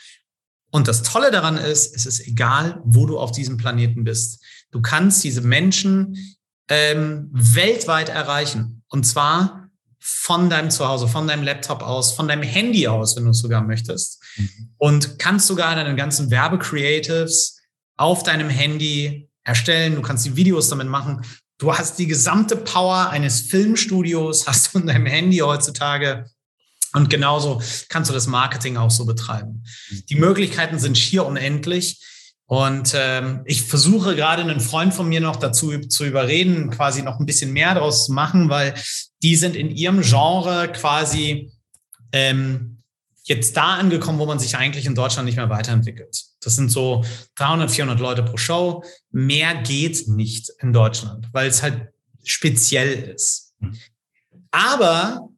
[0.70, 4.42] Und das Tolle daran ist, es ist egal, wo du auf diesem Planeten bist.
[4.70, 6.16] Du kannst diese Menschen
[6.68, 8.82] ähm, weltweit erreichen.
[8.88, 9.68] Und zwar
[10.01, 13.62] von deinem Zuhause, von deinem Laptop aus, von deinem Handy aus, wenn du es sogar
[13.62, 14.22] möchtest.
[14.36, 14.74] Mhm.
[14.76, 17.61] Und kannst sogar deine ganzen Werbecreatives
[17.97, 19.95] auf deinem Handy erstellen.
[19.95, 21.22] Du kannst die Videos damit machen.
[21.59, 26.27] Du hast die gesamte Power eines Filmstudios, hast du in deinem Handy heutzutage.
[26.93, 29.65] Und genauso kannst du das Marketing auch so betreiben.
[30.09, 32.01] Die Möglichkeiten sind schier unendlich.
[32.47, 37.19] Und ähm, ich versuche gerade einen Freund von mir noch dazu zu überreden, quasi noch
[37.19, 38.75] ein bisschen mehr daraus zu machen, weil
[39.23, 41.51] die sind in ihrem Genre quasi
[42.13, 42.74] ähm,
[43.25, 46.25] jetzt da angekommen, wo man sich eigentlich in Deutschland nicht mehr weiterentwickelt.
[46.41, 47.05] Das sind so
[47.37, 48.85] 300, 400 Leute pro Show.
[49.11, 51.89] Mehr geht nicht in Deutschland, weil es halt
[52.22, 53.55] speziell ist.
[53.61, 53.77] Hm.
[54.51, 55.29] Aber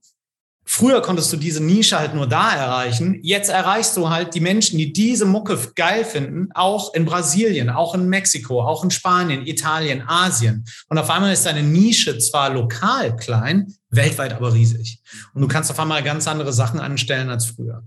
[0.66, 3.20] früher konntest du diese Nische halt nur da erreichen.
[3.22, 7.94] Jetzt erreichst du halt die Menschen, die diese Mucke geil finden, auch in Brasilien, auch
[7.94, 10.64] in Mexiko, auch in Spanien, Italien, Asien.
[10.88, 15.00] Und auf einmal ist deine Nische zwar lokal klein, weltweit aber riesig.
[15.32, 17.84] Und du kannst auf einmal ganz andere Sachen anstellen als früher.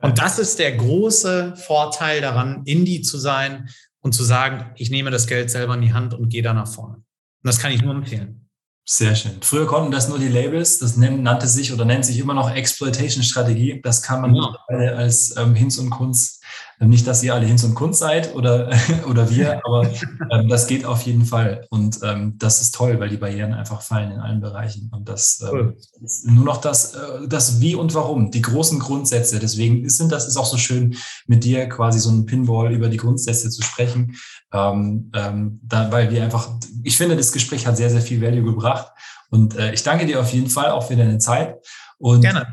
[0.00, 3.68] Und das ist der große Vorteil daran, Indie zu sein
[4.00, 6.68] und zu sagen, ich nehme das Geld selber in die Hand und gehe da nach
[6.68, 6.96] vorne.
[6.96, 7.04] Und
[7.42, 8.43] das kann ich nur empfehlen.
[8.86, 9.40] Sehr schön.
[9.40, 13.80] Früher konnten das nur die Labels, das nannte sich oder nennt sich immer noch Exploitation-Strategie.
[13.82, 14.54] Das kann man ja.
[14.68, 16.43] als ähm, Hinz und Kunst
[16.80, 18.70] nicht, dass ihr alle Hinz und Kunst seid oder,
[19.08, 19.90] oder wir, aber
[20.30, 21.66] ähm, das geht auf jeden Fall.
[21.70, 24.90] Und ähm, das ist toll, weil die Barrieren einfach fallen in allen Bereichen.
[24.92, 29.38] Und das ähm, ist nur noch das, äh, das Wie und Warum, die großen Grundsätze.
[29.38, 32.98] Deswegen sind das ist auch so schön, mit dir quasi so ein Pinball über die
[32.98, 34.16] Grundsätze zu sprechen.
[34.52, 36.48] Ähm, ähm, da, weil wir einfach,
[36.82, 38.88] ich finde, das Gespräch hat sehr, sehr viel Value gebracht.
[39.30, 41.56] Und äh, ich danke dir auf jeden Fall auch für deine Zeit.
[41.98, 42.46] Und Gerne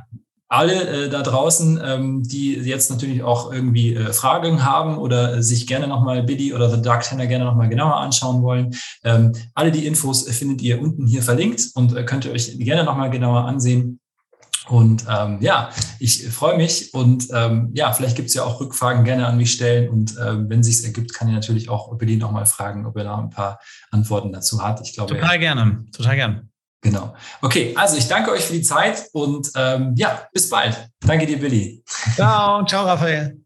[0.51, 5.65] alle äh, da draußen, ähm, die jetzt natürlich auch irgendwie äh, Fragen haben oder sich
[5.65, 8.75] gerne nochmal Biddy oder The Dark Tenor gerne nochmal genauer anschauen wollen,
[9.05, 12.83] ähm, alle die Infos findet ihr unten hier verlinkt und äh, könnt ihr euch gerne
[12.83, 14.01] nochmal genauer ansehen.
[14.67, 19.05] Und ähm, ja, ich freue mich und ähm, ja, vielleicht gibt es ja auch Rückfragen
[19.05, 22.45] gerne an mich stellen und ähm, wenn sich ergibt, kann ich natürlich auch Billy nochmal
[22.45, 24.81] fragen, ob er da ein paar Antworten dazu hat.
[24.81, 26.50] Ich glaube, total gerne, total gerne.
[26.81, 27.13] Genau.
[27.41, 30.89] Okay, also ich danke euch für die Zeit und ähm, ja, bis bald.
[31.01, 31.83] Danke dir, Billy.
[32.15, 33.40] Ciao, ciao, Raphael.